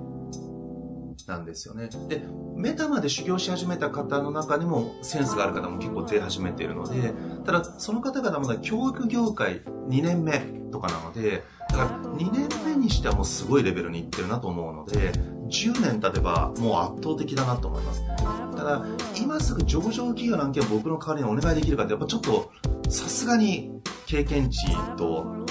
[1.28, 1.90] なんですよね。
[2.08, 2.24] で
[2.56, 7.14] メタまで修行し始めた方の中にもセンスがある方も結構出始めているので
[7.46, 10.40] ただその方々まだ教育業界2年目
[10.72, 15.12] とかなのでだから2年目にしてはもうすごいレベルにいってるなと思うので
[15.50, 18.04] 10年経てばもう圧倒的だなと思います。
[18.56, 18.86] ただ
[19.20, 22.52] 今すぐ上場企業の案件を僕の代わりにお願いできるかってやっぱちょっと
[22.90, 23.72] さすがに
[24.06, 25.45] 経験値と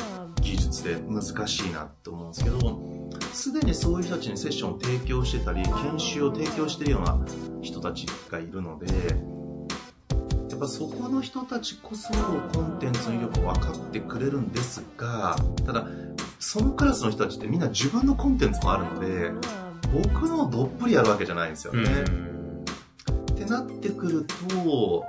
[0.44, 2.80] 技術で難しいなと思うんですけど
[3.32, 7.18] すでにそういう人たちにセッションを提供してたり研修を提供してるような
[7.62, 8.86] 人たちがいるので
[10.50, 15.36] やっぱそこの人たちこそコンテンツの威力を分かってくれるんですが
[15.66, 15.88] ただ
[16.38, 19.32] そのクラスの人たちってみんな自分のコンテンツもあるので
[19.92, 21.84] 僕のどっぷりやるわけじゃないんですよね。
[23.32, 25.04] ってなってくると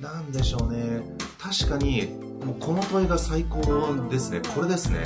[0.00, 1.02] なんでしょうね
[1.38, 3.60] 確かにもうこの問いが最高
[4.10, 4.40] ですね。
[4.54, 5.02] これですね。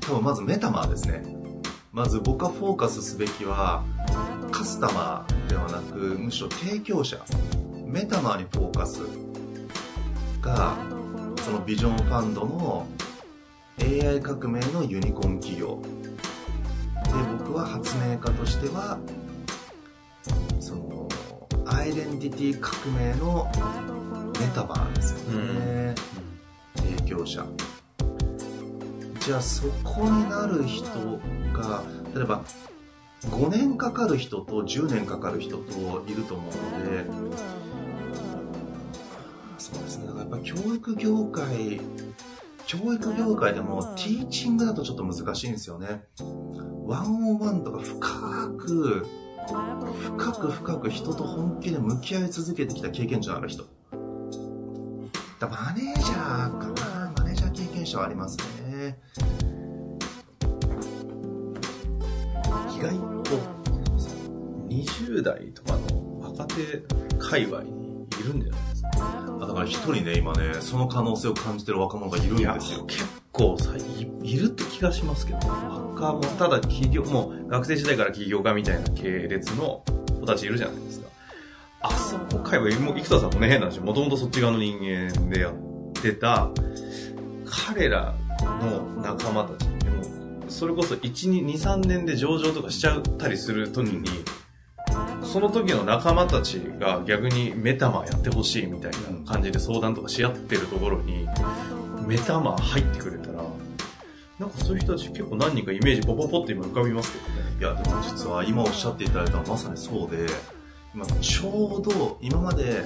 [0.00, 1.22] 多分まずメタマーですね。
[1.92, 3.82] まず僕がフォーカスすべきは
[4.50, 7.24] カスタマーではなくむしろ提供者。
[7.86, 9.00] メタマーにフォーカス
[10.40, 10.76] が
[11.44, 12.86] そのビジョンファンドの
[13.80, 15.80] AI 革命のユニコーン企業。
[17.04, 18.98] で僕は発明家としては
[20.58, 21.08] その
[21.66, 23.50] アイデンティティ革命の
[24.40, 25.94] メタバーですよね、うん、
[27.04, 27.46] 提供者。
[29.20, 30.84] じゃあそこになる人
[31.52, 31.82] が
[32.14, 32.44] 例えば
[33.22, 37.06] 5年かかる人と10年かかる人といると思うので
[39.56, 40.06] そうですね。
[40.06, 41.80] だからやっぱ教育業界
[42.66, 46.04] 教育業界でもティーチングだとちょっと難しいんですよね。
[46.86, 49.06] ワンオンワンとか深く
[49.46, 53.64] 深く深く人と本気で向き合い続けてきた経験値のある人。
[55.40, 56.93] だマネージャーかな。
[57.84, 58.98] マネージャー経験者はありますね。
[62.74, 63.38] 意外と
[64.68, 66.82] 20代とかの若手
[67.18, 68.88] 界隈にいるんじゃないですか。
[69.40, 72.84] だから一人ね今ねその可能性を感じてる若者がいるんですよ。
[72.86, 73.80] 結構さい
[74.22, 79.84] いるって気がしますけど若者ただ企業もう学生時代から起業家みたいな系列の
[80.20, 81.08] 子たちいるじゃないですか。
[81.82, 85.54] あそこ界隈も生田さんもね変な話もともとそっち側の人間でやっ
[86.02, 86.50] てた
[87.66, 90.02] 彼らの仲間たちでも
[90.48, 94.08] それこそ123年で上場とかしちゃったりする時に
[95.24, 101.26] その時の仲間たちが逆にメタマやってほしいみたいな感じで相談とかし合ってるところに、
[102.06, 103.42] メタマ入ってくれたら、
[104.38, 107.32] なんかそういう人たち結構何人かイメージポポポって今浮かびますけどね。
[107.58, 110.26] いや、でも実は今おっしゃっていただいたのはまさにそうで、
[110.94, 112.84] 今ちょうど今まで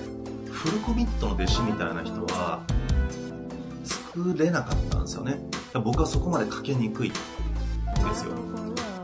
[0.51, 2.63] フルコミットの弟子みたいな人は
[4.09, 5.39] 作れなかったんですよね。
[5.75, 7.19] 僕はそこまでかけにくいんで
[8.15, 8.33] すよ。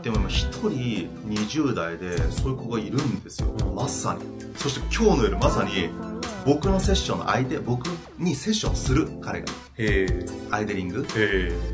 [0.01, 3.49] でも今一人20代でそういう子がいるんですよ。
[3.75, 4.21] まさに。
[4.55, 5.89] そして今日の夜まさに
[6.45, 7.87] 僕のセッションの相手、僕
[8.17, 9.47] にセッションする彼が。
[9.77, 10.07] へ
[10.51, 11.05] アイデリング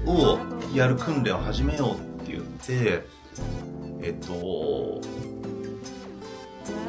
[0.05, 0.39] を
[0.75, 3.05] やる訓練を始めようって言って、
[4.01, 5.01] えっと、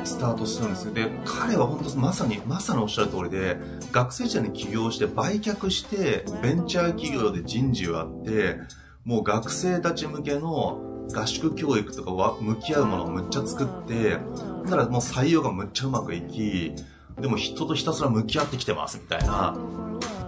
[0.05, 3.57] スタートするんですで、彼は本当まさに、まさにおっしゃる通りで、
[3.93, 8.59] 学生時代に起業して売却して、ベンチャー企業で人事をやって、
[9.05, 14.19] もう学生たち向けの合宿教育とかは向き合うものをむっちゃ作って、
[14.65, 16.73] だからもう採用がむっちゃうまくいき、
[17.21, 19.57] でも人とひたすら向き合ってきてますみたいな、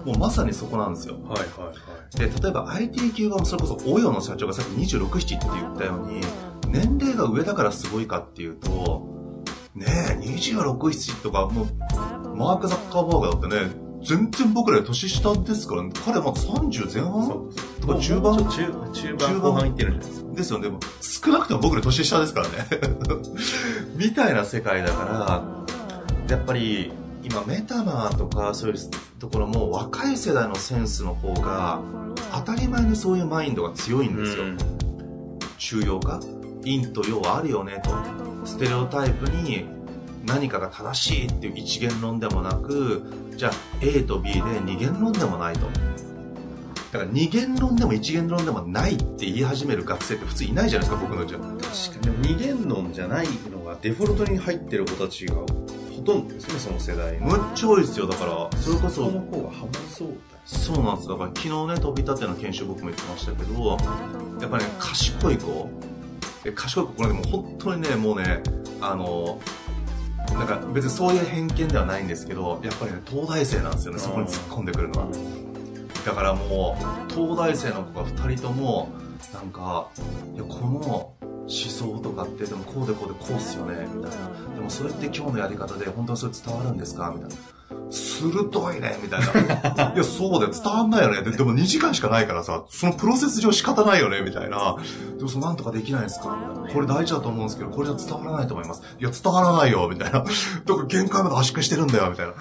[0.05, 1.15] もうまさにそこなんですよ。
[1.15, 1.73] はいはいは
[2.15, 2.19] い。
[2.19, 6.21] で、例えば IT 系はそれこそ、オヨの社長がさっき26、7って言ったように、
[6.69, 9.04] 年齢が上だからすごいかっていうと、
[9.75, 17.51] ねえ、26、7とか、もう、マーク・ザッカーバーガーだってね、全然僕ら年下ですから、ね、彼まだ30前半？
[17.81, 18.37] とか中盤？
[18.49, 20.33] 中中盤後半いってるじゃないですか。
[20.35, 20.71] ですよね。
[21.01, 22.55] 少なくとも僕ら年下ですからね。
[23.97, 25.05] みたいな世界だか
[26.29, 28.77] ら、やっぱり今メタマーとかそういう
[29.19, 31.81] ところも若い世代のセンスの方が
[32.33, 34.45] 当たり前にそういうマインドが強いんですよ。
[35.59, 36.21] 中庸化
[36.63, 38.34] 陰と陽はあるよねと。
[38.45, 39.67] ステレオタイプに
[40.27, 43.03] 何かが正しいっていう一元論でもなく、
[43.37, 45.67] じゃあ A と B で二元論でもないと。
[46.93, 51.39] だから二元論でも一元論でもないって言い始める学生って普通いないじゃないですか、僕のじゃ。
[51.39, 52.35] 確かに。
[52.37, 55.47] 二元論じゃないのがデフォルトに入ってる子たちがほ
[56.05, 58.49] とんどですね、その世代むっちゃ多いですよ、だから。
[58.61, 58.91] それこそ。
[58.91, 60.15] その方がハマりそうだ
[60.45, 61.09] そうなんです。
[61.09, 63.79] だから昨日ね、飛び立ての研修僕も言ってましたけど、
[64.41, 65.69] やっぱね、賢い子。
[66.53, 68.43] 賢い子、これでも本当にね、もうね、
[68.81, 69.39] あの、
[70.33, 75.09] なんか別にそういう偏見ではないんですけど、やっぱりね、東大生なんですよね、そこに突っ込んでくるのは。
[76.05, 76.77] だからも
[77.09, 78.89] う、東大生の子が2人とも、
[79.33, 79.89] なんか、
[80.35, 84.55] いや、この思想とかってでもこうでこうでこうっすよね、みたいな。
[84.55, 87.54] でもそれって今日のやり方で本当はそれ伝わるんですかみたいな。
[87.91, 89.93] 鋭いね、みたいな。
[89.95, 91.23] いや、そうだよ、伝わんないよね。
[91.23, 94.77] ででも2時間しかないからさ、そのプロセス上仕方ないよね、みたいな。
[95.17, 96.37] でもそのなんとかできないですか
[96.73, 98.83] これ大事だと思うんですけど、これじゃ伝わらないと思います。
[98.99, 100.25] いや、伝わらないよ、みたいな。
[100.65, 102.35] だから限界まで圧縮してるんだよ、みたいな。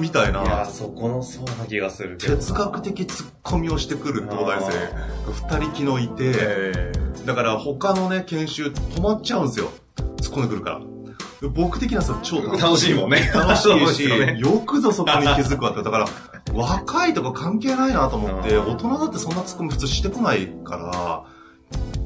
[0.00, 0.42] みたいな。
[0.42, 6.92] いや、そこのそうな気がする哲学的突っ込みをしてくる東大生が2人昨日いて、
[7.26, 9.70] だから他のね、研修止まっちゃうんですよ。
[10.16, 10.97] 突っ込んでくるから。
[11.46, 13.30] 僕的にはそれ超楽しいもんね。
[13.32, 15.82] 楽しいし、ね、よくぞそこに気づくわって。
[15.82, 16.06] だから、
[16.52, 21.24] 若いとか関係ないなと思って、大人だってそんなツッコミ普通してこないから、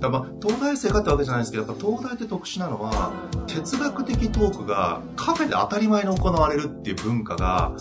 [0.00, 3.12] だまあ、東大生かってわけじゃないですけど、やっぱ東大って特殊なのは、
[3.46, 7.72] 哲学的トークがカフェで当たり前に行われるっていう文化が、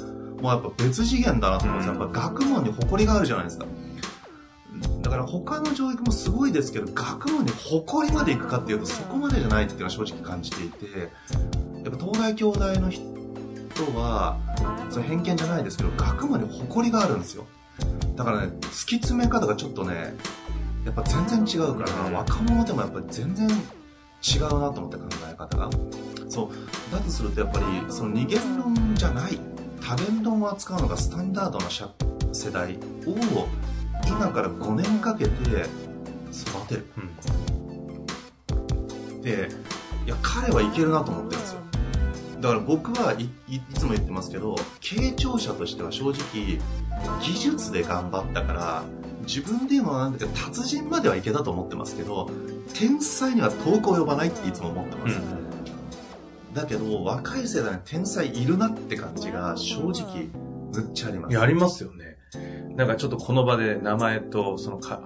[0.42, 2.00] もうやっぱ別次元だなと思うんですよ。
[2.00, 3.66] やっぱ学問に誇りがあるじゃないですか。
[5.02, 10.86] だから他の教育もすごいですけど、学問に誇りまでいくかっていうとそこまでじゃないっていうのは正直感じていて、
[11.84, 13.04] やっぱ東大京大の人
[13.96, 14.40] は、
[14.90, 17.46] その偏見じゃないですけど、学問に誇りがあるんですよ。
[18.16, 20.16] だからね、突き詰め方がちょっとね、
[20.86, 25.70] やっぱ全然違うから、若者でもやっぱり全然違うなと思って考え方が。
[26.30, 26.50] そう。
[26.92, 29.40] だとするとやっぱり、その二元論じゃない、
[29.82, 31.66] 多元論を扱うのがスタンダードな
[32.32, 33.48] 世代を、
[34.08, 35.32] 今から5年かけて
[36.32, 36.86] 育てる。
[39.10, 39.50] うん、で、
[40.06, 41.62] いや、彼はいけるなと思ってるんですよ。
[42.40, 46.60] だから僕はいいつも言ってますけど、傾聴者としては正直、
[47.22, 48.84] 技術で頑張ったから、
[49.28, 52.30] 自分で言うのはなんだけど、達人まではいけたと思ってますけど、
[52.74, 55.18] 天才には遠く及ばないっていつも思ってます。
[55.18, 60.30] うん、だけど、若い世代に天才いるなって感じが正直、
[60.74, 61.32] むっちゃあります。
[61.32, 62.18] いや、ありますよね。
[62.76, 65.02] なんかちょっとこの場で名前とそのか、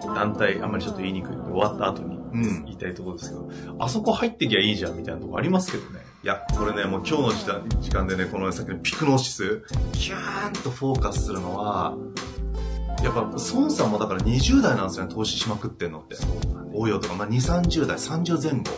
[0.00, 2.18] その団体、あんまりちょっと言いにくいので終わった後に
[2.64, 6.00] 言いたいところですけど、うん、あそこ入ってきゃいいじゃんみたいなとこありますけどね。
[6.22, 9.62] いや、これね、もう今日の時間時間でね、このさっきのピクノーシス、
[9.92, 11.96] キューンとフォーカスするのは、
[13.02, 16.16] やっぱ、孫さんもだから20代なんですよね、投資しまくってんのって。
[16.74, 18.70] 応用とか、まあ、2、30代、30前後。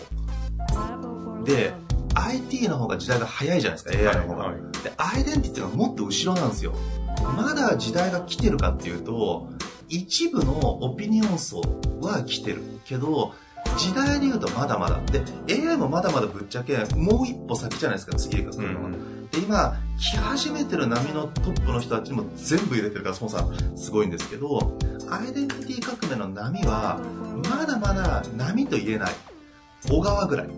[1.45, 1.75] で、
[2.15, 4.45] IT の方が時代が早いじゃないですか、AI の方が。
[4.45, 6.73] はいはい、で、アイデンティティはもっと後ろなんですよ。
[7.37, 9.49] まだ時代が来てるかっていうと、
[9.89, 11.61] 一部のオピニオン層
[12.01, 13.35] は来てるけど、
[13.77, 15.01] 時代で言うとまだまだ。
[15.01, 18.89] で、AI もまだまだぶっちゃけ、もう一歩先じゃないですか、次が来るのは。
[18.89, 24.77] うんで、今、来始めてる波のトップの人たちにも全部入れてるから、そもさん、すごいんですけど、
[25.09, 27.01] アイデンティティ革命の波は、
[27.49, 29.13] まだまだ波と言えない。
[29.89, 30.49] 小川ぐらい。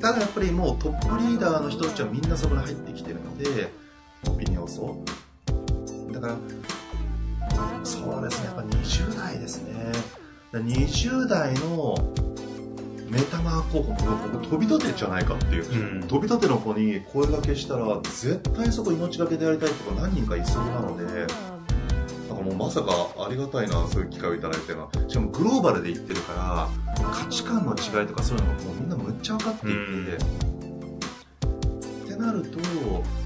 [0.00, 3.72] ただやっぱりもうトップリーダーの人たちはみんなそこに入ってきてるので、
[4.28, 5.04] オピニオン層。
[6.12, 6.36] だから、
[7.84, 9.92] そうですね、やっぱ20代ですね。
[10.52, 11.96] 20代の
[13.12, 13.92] メタマー候補
[14.32, 21.04] 僕飛び立てじゃないかっていう、うん、飛び立ての子に声がけしたら絶対そこ命がけでやりたいとか何人かいそうなので
[22.28, 24.90] なんかもうまさかありがたいなそういう機会をいただいてるのは。
[25.08, 26.68] しかもグローバルで言ってるから
[27.10, 30.06] 価値観の違いとかそういうのがもうみんなむっちゃ分かっていて、うん、
[32.04, 33.21] ってなるとまさに20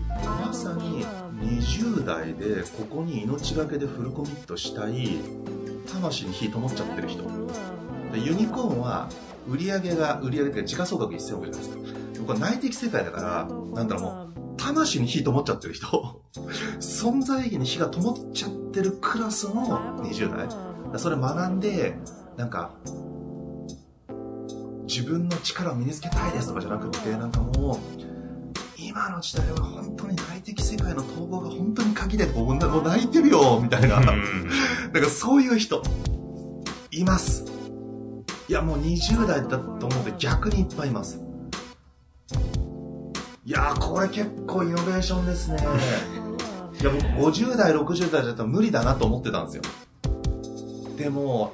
[2.07, 5.18] 代でここに命がけでフルコミットしたい
[5.92, 7.24] 魂に火灯っちゃってる人
[8.12, 9.09] でユニコーンは
[9.48, 11.78] 売り上げが、売り上げが時価総額1000億じゃないですか。
[12.18, 16.20] 僕は内的世界だから、なんだろうもう、魂に火灯っちゃってる人、
[16.80, 20.98] 存在意義に火が灯っちゃってるクラスの20代。
[20.98, 21.96] それ学んで、
[22.36, 22.72] なんか、
[24.86, 28.05] 自分の力を身につけたいですとかじゃなくて、なんかもう、
[28.97, 34.01] 今の時代は本当に内的世界の統合が本当に鍵で、もう泣いてるよ、みたいな。
[34.01, 34.14] だか
[34.94, 35.82] らそういう人、
[36.90, 37.44] います。
[38.49, 41.20] いや、もう20代だと思って逆にいっぱいいます。
[43.44, 45.59] いやー、これ結構イノベーションですね。
[46.80, 49.62] いや、僕50代、60代だったら無理だなと思ってたんですよ。
[50.97, 51.53] でも、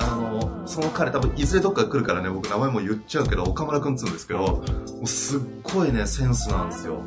[0.00, 4.62] あの、その彼多分いずれどっか来るからね、僕名前も言っちゃうけど、岡村くんつうんですけど、も
[5.02, 7.02] うすっごいね、センスなんですよ。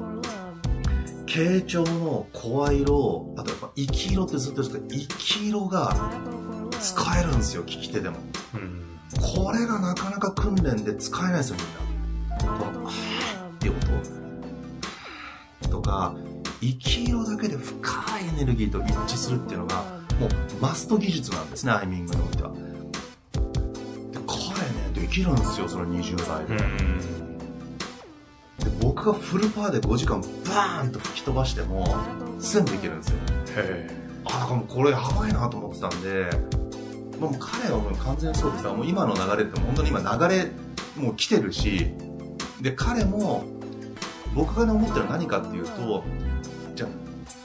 [1.26, 6.12] 傾聴の声色、あとやっぱ生き色ってずっと言うんですけど、生き色が
[6.80, 8.18] 使えるんですよ、聞き手でも。
[8.54, 8.84] うん
[9.22, 11.58] これがなかなか訓練で使えないですよ、
[12.40, 12.58] みんな。
[12.58, 13.76] この、あーっていう
[15.62, 16.16] 音とか、
[16.62, 19.76] 生き色だけで深いエネルギーと一致するっていうのが、
[20.20, 20.30] もう
[20.62, 22.52] マスト技術なんですね、アイミングにおいては。
[25.14, 26.58] きるんですよ、その20代で。
[28.58, 31.86] で僕がフルパーで5時間バーンと吹き飛ばしても、
[32.40, 33.18] 全部いけるんですよ。
[33.58, 33.88] へ
[34.26, 36.30] あ、だからもうこれやばいなと思ってたんで、
[37.20, 40.52] もう彼はもう完全にそうですもう今の流れって本当に今流れ
[40.98, 41.94] もう来てるし
[42.60, 43.46] で彼も
[44.34, 46.04] 僕がね思ってるのは何かっていうと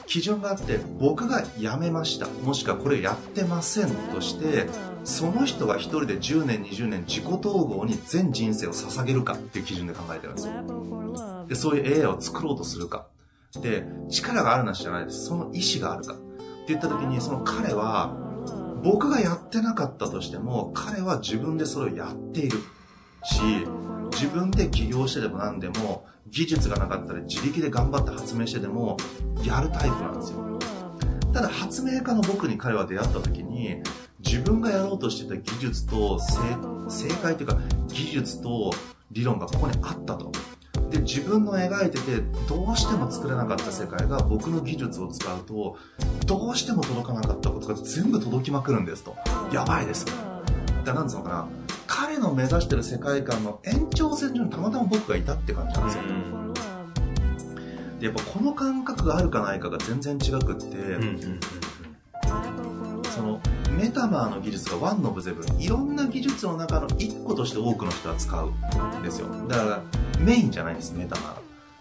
[0.08, 2.26] 基準があって僕が辞めました。
[2.42, 4.66] もしくはこれやってませんとして
[5.04, 11.46] その人が一人で10年20年自己統合に全人生を捧げるかっていう基準で考えてるんですよ。
[11.46, 13.06] でそういう AI を作ろうとするか。
[13.60, 15.26] で力があるなしじゃないです。
[15.26, 16.14] その意思があるか。
[16.14, 16.22] って
[16.68, 18.16] 言った時にその彼は
[18.82, 22.58] 僕がやってなかったとしても彼は自分でそれをやっている
[23.24, 23.42] し
[24.12, 28.96] 自分で起業してでも何でも技術がなかったら自力で頑張って発明してでも
[29.44, 30.58] やるタイプなんですよ。
[31.32, 33.82] ただ発明家の僕に彼は出会った時に
[34.18, 36.18] 自分がやろうとしてた技術と
[36.88, 37.58] 正解というか
[37.88, 38.72] 技術と
[39.12, 40.32] 理論がここにあったと。
[40.90, 45.76] で自分の描いててどうしても作れなかった世界が僕の技術を使うと
[46.26, 49.14] どうしても届かなかったことが全部届きまくるんですと。
[49.52, 50.06] やばいです。
[50.06, 50.18] だか
[50.86, 51.48] らなんつうのかな。
[52.00, 56.04] 彼の目指してる世界観の延長線上にたまたま僕がいたって感じなんですよ、
[57.98, 61.40] でやっぱこの感覚があるかないかが全然違くって、うんうんうん
[63.10, 63.40] その
[63.76, 68.50] メタマーの技術がワンノブゼブンいろんな技術の中の1個として多くの人は使う
[68.98, 69.26] んですよ。
[69.48, 69.82] だから
[70.20, 71.36] メインじゃないんですメタマ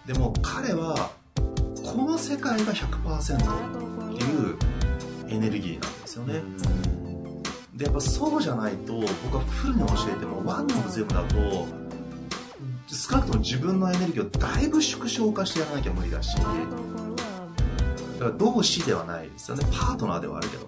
[0.06, 0.14] ー。
[0.14, 1.12] でも彼は
[1.84, 4.58] この世界が100%っていう
[5.30, 6.42] エネルギーなんですよね、
[7.78, 11.68] でやっぱそうじゃないと僕はフルに教えてもワンノブゼブンだと
[12.88, 16.50] 少なくとも自分のエネルギーをだいぶ縮小化してやらなきゃ無理だしだか
[18.20, 19.64] ら同志ではないですよね。
[19.72, 20.68] パートナーではあるけど。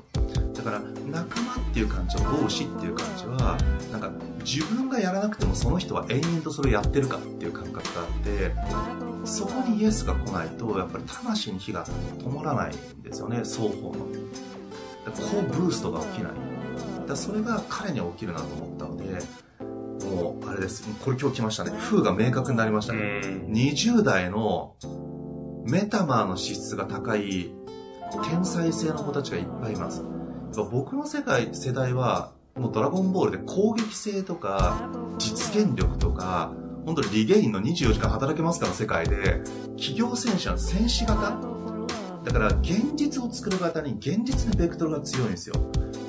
[0.53, 3.57] だから仲間っていう感じと同志っていう感じは
[3.91, 4.11] なんか
[4.45, 8.51] 自分がやらなくてもその人は延々とそれをやってるかっていう感覚があって
[9.25, 11.85] そこにイエスが来ないとやっぱり魂に火が
[12.19, 13.93] 灯らないんですよね双方の。
[13.93, 16.48] こうブーストが起きない。
[17.09, 19.19] だそれが彼には起きるなと思ったので
[20.05, 20.83] もうあれです。
[21.03, 21.71] これ今日来ましたね。
[21.77, 23.21] 風が明確になりましたね。
[23.49, 24.75] 20代の
[25.65, 27.51] メタマーの資質が高い
[28.29, 30.03] 天才性の子たちがいっぱいいます。
[30.71, 36.53] 僕の世界世代はもうドラゴンボールで攻撃性とか実現力とか
[36.85, 39.41] 本当にリゲインの24時間働けますかの世界で。
[39.77, 41.37] 企業戦士は戦士型。
[42.23, 45.55] だから現実を作る型に現実にベクトルが強いんですよ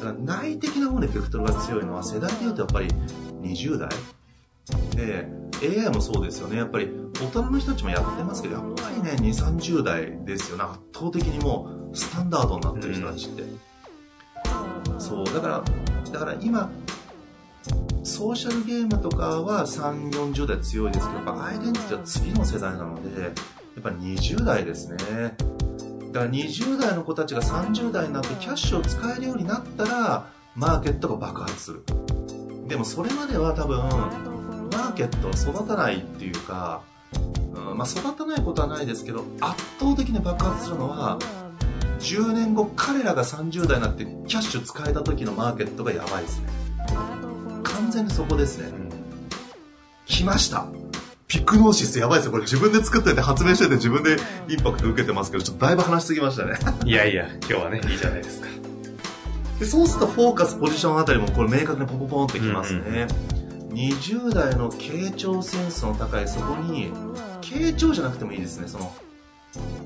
[0.00, 2.88] だから内的な方にベクトルが強いのは世代でいうとやっぱり
[3.42, 3.88] 20代。
[4.96, 5.28] で
[5.62, 6.56] AI もそうですよね。
[6.56, 6.88] やっぱり
[7.20, 10.64] 大人の人たちもやってますけどやっぱりね2 3 0代ですよね。
[10.64, 13.42] 圧倒的にもうスタンダードになってる人たちって、
[14.98, 15.24] そう。
[15.26, 15.64] だから
[16.12, 16.70] だから今
[18.02, 23.32] ソーシャルゲームとかは3 4 0代強いですけどやっぱアイデンティティは次の世代なのでやっ
[23.82, 24.96] ぱり20代ですね。
[26.12, 31.84] だから20代の子たちが30代になってキャッシュを使えるようになったらマーケットが爆発する。
[32.66, 33.78] でもそれまでは多分
[34.70, 36.82] マーケットは育たないっていうか、
[37.54, 41.18] うんまあ、育たないことはないですけど圧倒的に爆発するのは
[41.98, 46.48] 10年後彼らが30代になってキャッシュ使えた時のマーケットがやばいですね。
[47.62, 48.88] 完全にそこですね、うん、
[50.06, 50.66] 来ました
[51.30, 52.32] ピクノーシスやばいですよ。
[52.32, 54.16] これ自分で作っといて発明してて自分で
[54.48, 56.58] インパクト受けてますけどちょっとだいぶ話しすぎましたね。
[56.84, 58.48] いやいや今日はねいいじゃないですか。
[59.60, 66.90] でそうするとフォーカスポジションあたりもこれ明確にポポポンってきますね、うんうん、20代の傾聴センスの高いそこに
[67.42, 68.66] 傾聴じゃなくてもいいですね。
[68.66, 68.92] その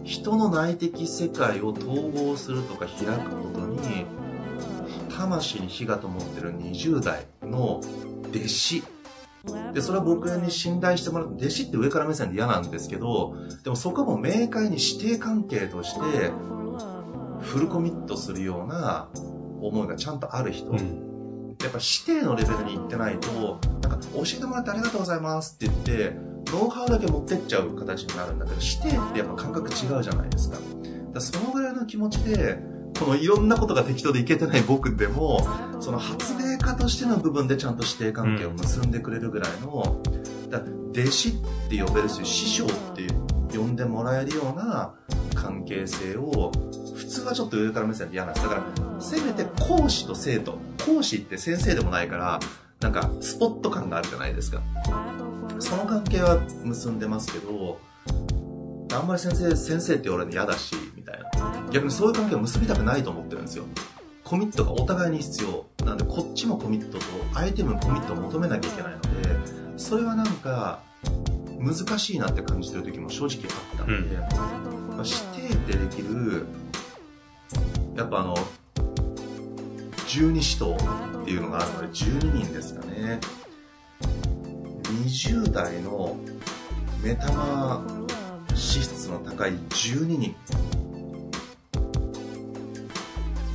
[0.02, 4.06] 人の内的世界を統合するとか開くことに
[5.14, 7.80] 魂に火が灯ってる20代の
[8.30, 8.82] 弟子
[9.72, 16.32] でそれは僕に信頼してもらう弟子って上から目線で嫌なんですけどでもそこも明快に師弟関係として
[17.40, 19.10] フルコミットするような
[19.60, 26.16] 思いがちゃんとある人、うん、やっぱ師弟のレベルに行ってないとなんか教えてもらってありがとうございますって言って
[26.52, 30.58] ノウハウだけ持ってっちゃう形になるんだけど師弟ってやっぱ感覚違うじゃないですか。
[31.12, 32.58] だそのぐらいの気持ちで
[32.98, 35.46] このいろんなことが適当でいけてない僕でも
[35.80, 40.00] その発明家としての部分でちゃんと師弟関係を結んでくれるぐらいの、
[40.48, 41.32] だ弟子っ
[41.68, 43.06] て呼べるし師匠って
[43.56, 44.94] 呼んでもらえるような
[45.34, 46.52] 関係性を
[46.96, 48.48] 普通はちょっと上から目線で嫌なんです。
[48.48, 52.40] だからせめて講師と生徒講師って先生でもないから
[52.80, 54.62] なんかスポット感があるじゃないですか。
[55.58, 57.78] その関係は結んでますけど
[58.92, 61.33] あんまり先生先生って言われるの嫌だしみたいな。
[61.74, 63.64] 逆にそういう関係を結びたくないと思ってるんですよ。
[64.22, 67.04] コミットがお互いに必要なんでこっちもコミットと
[67.34, 70.80] 相手もコミットを求めなきゃいけないのでそれはなんか
[71.58, 74.96] 難しいなって感じてる時も正直あったので、うん。
[74.96, 76.46] まあ、指定でできる
[77.96, 78.36] やっぱあの
[80.06, 83.18] 十二使徒っていうのがあるので12人ですかね。
[84.84, 86.16] 20代の
[87.02, 87.84] メタマ
[88.54, 90.36] 資質の高い12人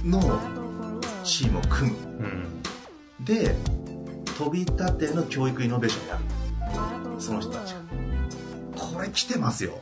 [0.06, 0.22] の
[1.24, 1.97] チームを組む、
[3.20, 3.56] うん、で
[4.38, 7.22] 飛び立ての教育イノベーションやる。
[7.22, 7.82] その人たちが。
[8.78, 9.74] これ来てますよ。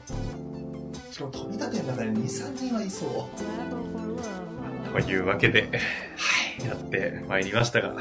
[1.12, 4.92] しかも飛び立ての中に23人はいそう。
[4.92, 5.70] というわけで、
[6.18, 7.94] はい、やってまいりましたが、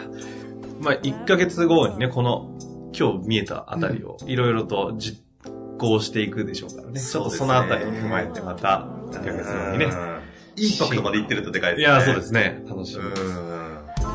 [0.80, 2.50] まあ、1ヶ月後にね、この、
[2.98, 5.22] 今日見えたあたりを、いろいろと実
[5.78, 7.00] 行していくでしょうからね。
[7.00, 9.86] ちょっとそのあたりを踏まえて、また、1ヶ月後にね、
[10.56, 11.94] インパクトまでいってるとでかいですね。
[11.94, 12.62] いや、そうですね。
[12.68, 13.22] 楽しみです。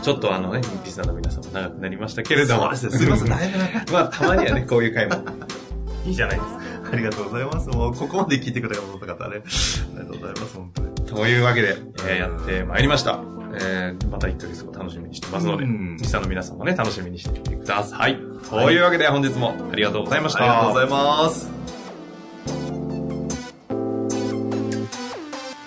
[0.01, 2.75] ちょっとあのね、リスナーの皆さんも長くなりましたけれども。
[2.75, 2.97] そうですね。
[2.97, 3.49] すみません、 だい
[3.85, 5.15] ぶまあ、たまにはね、こういう回も
[6.05, 6.61] いいじゃないですか。
[6.91, 7.69] ありがとうございます。
[7.69, 9.43] もう、ここまで聞いてくれた方ね。
[9.95, 10.91] ありがとうございます、本当に。
[11.07, 11.77] というわけで、
[12.07, 13.19] えー、やってまいりました。
[13.53, 18.17] えー、また1ヶ月後楽しみにしてますので、リスナーの皆さんもね、楽しみにしていてください。
[18.49, 20.39] というわけで、本日もありがとうございました。
[20.39, 21.60] ありがとうございます。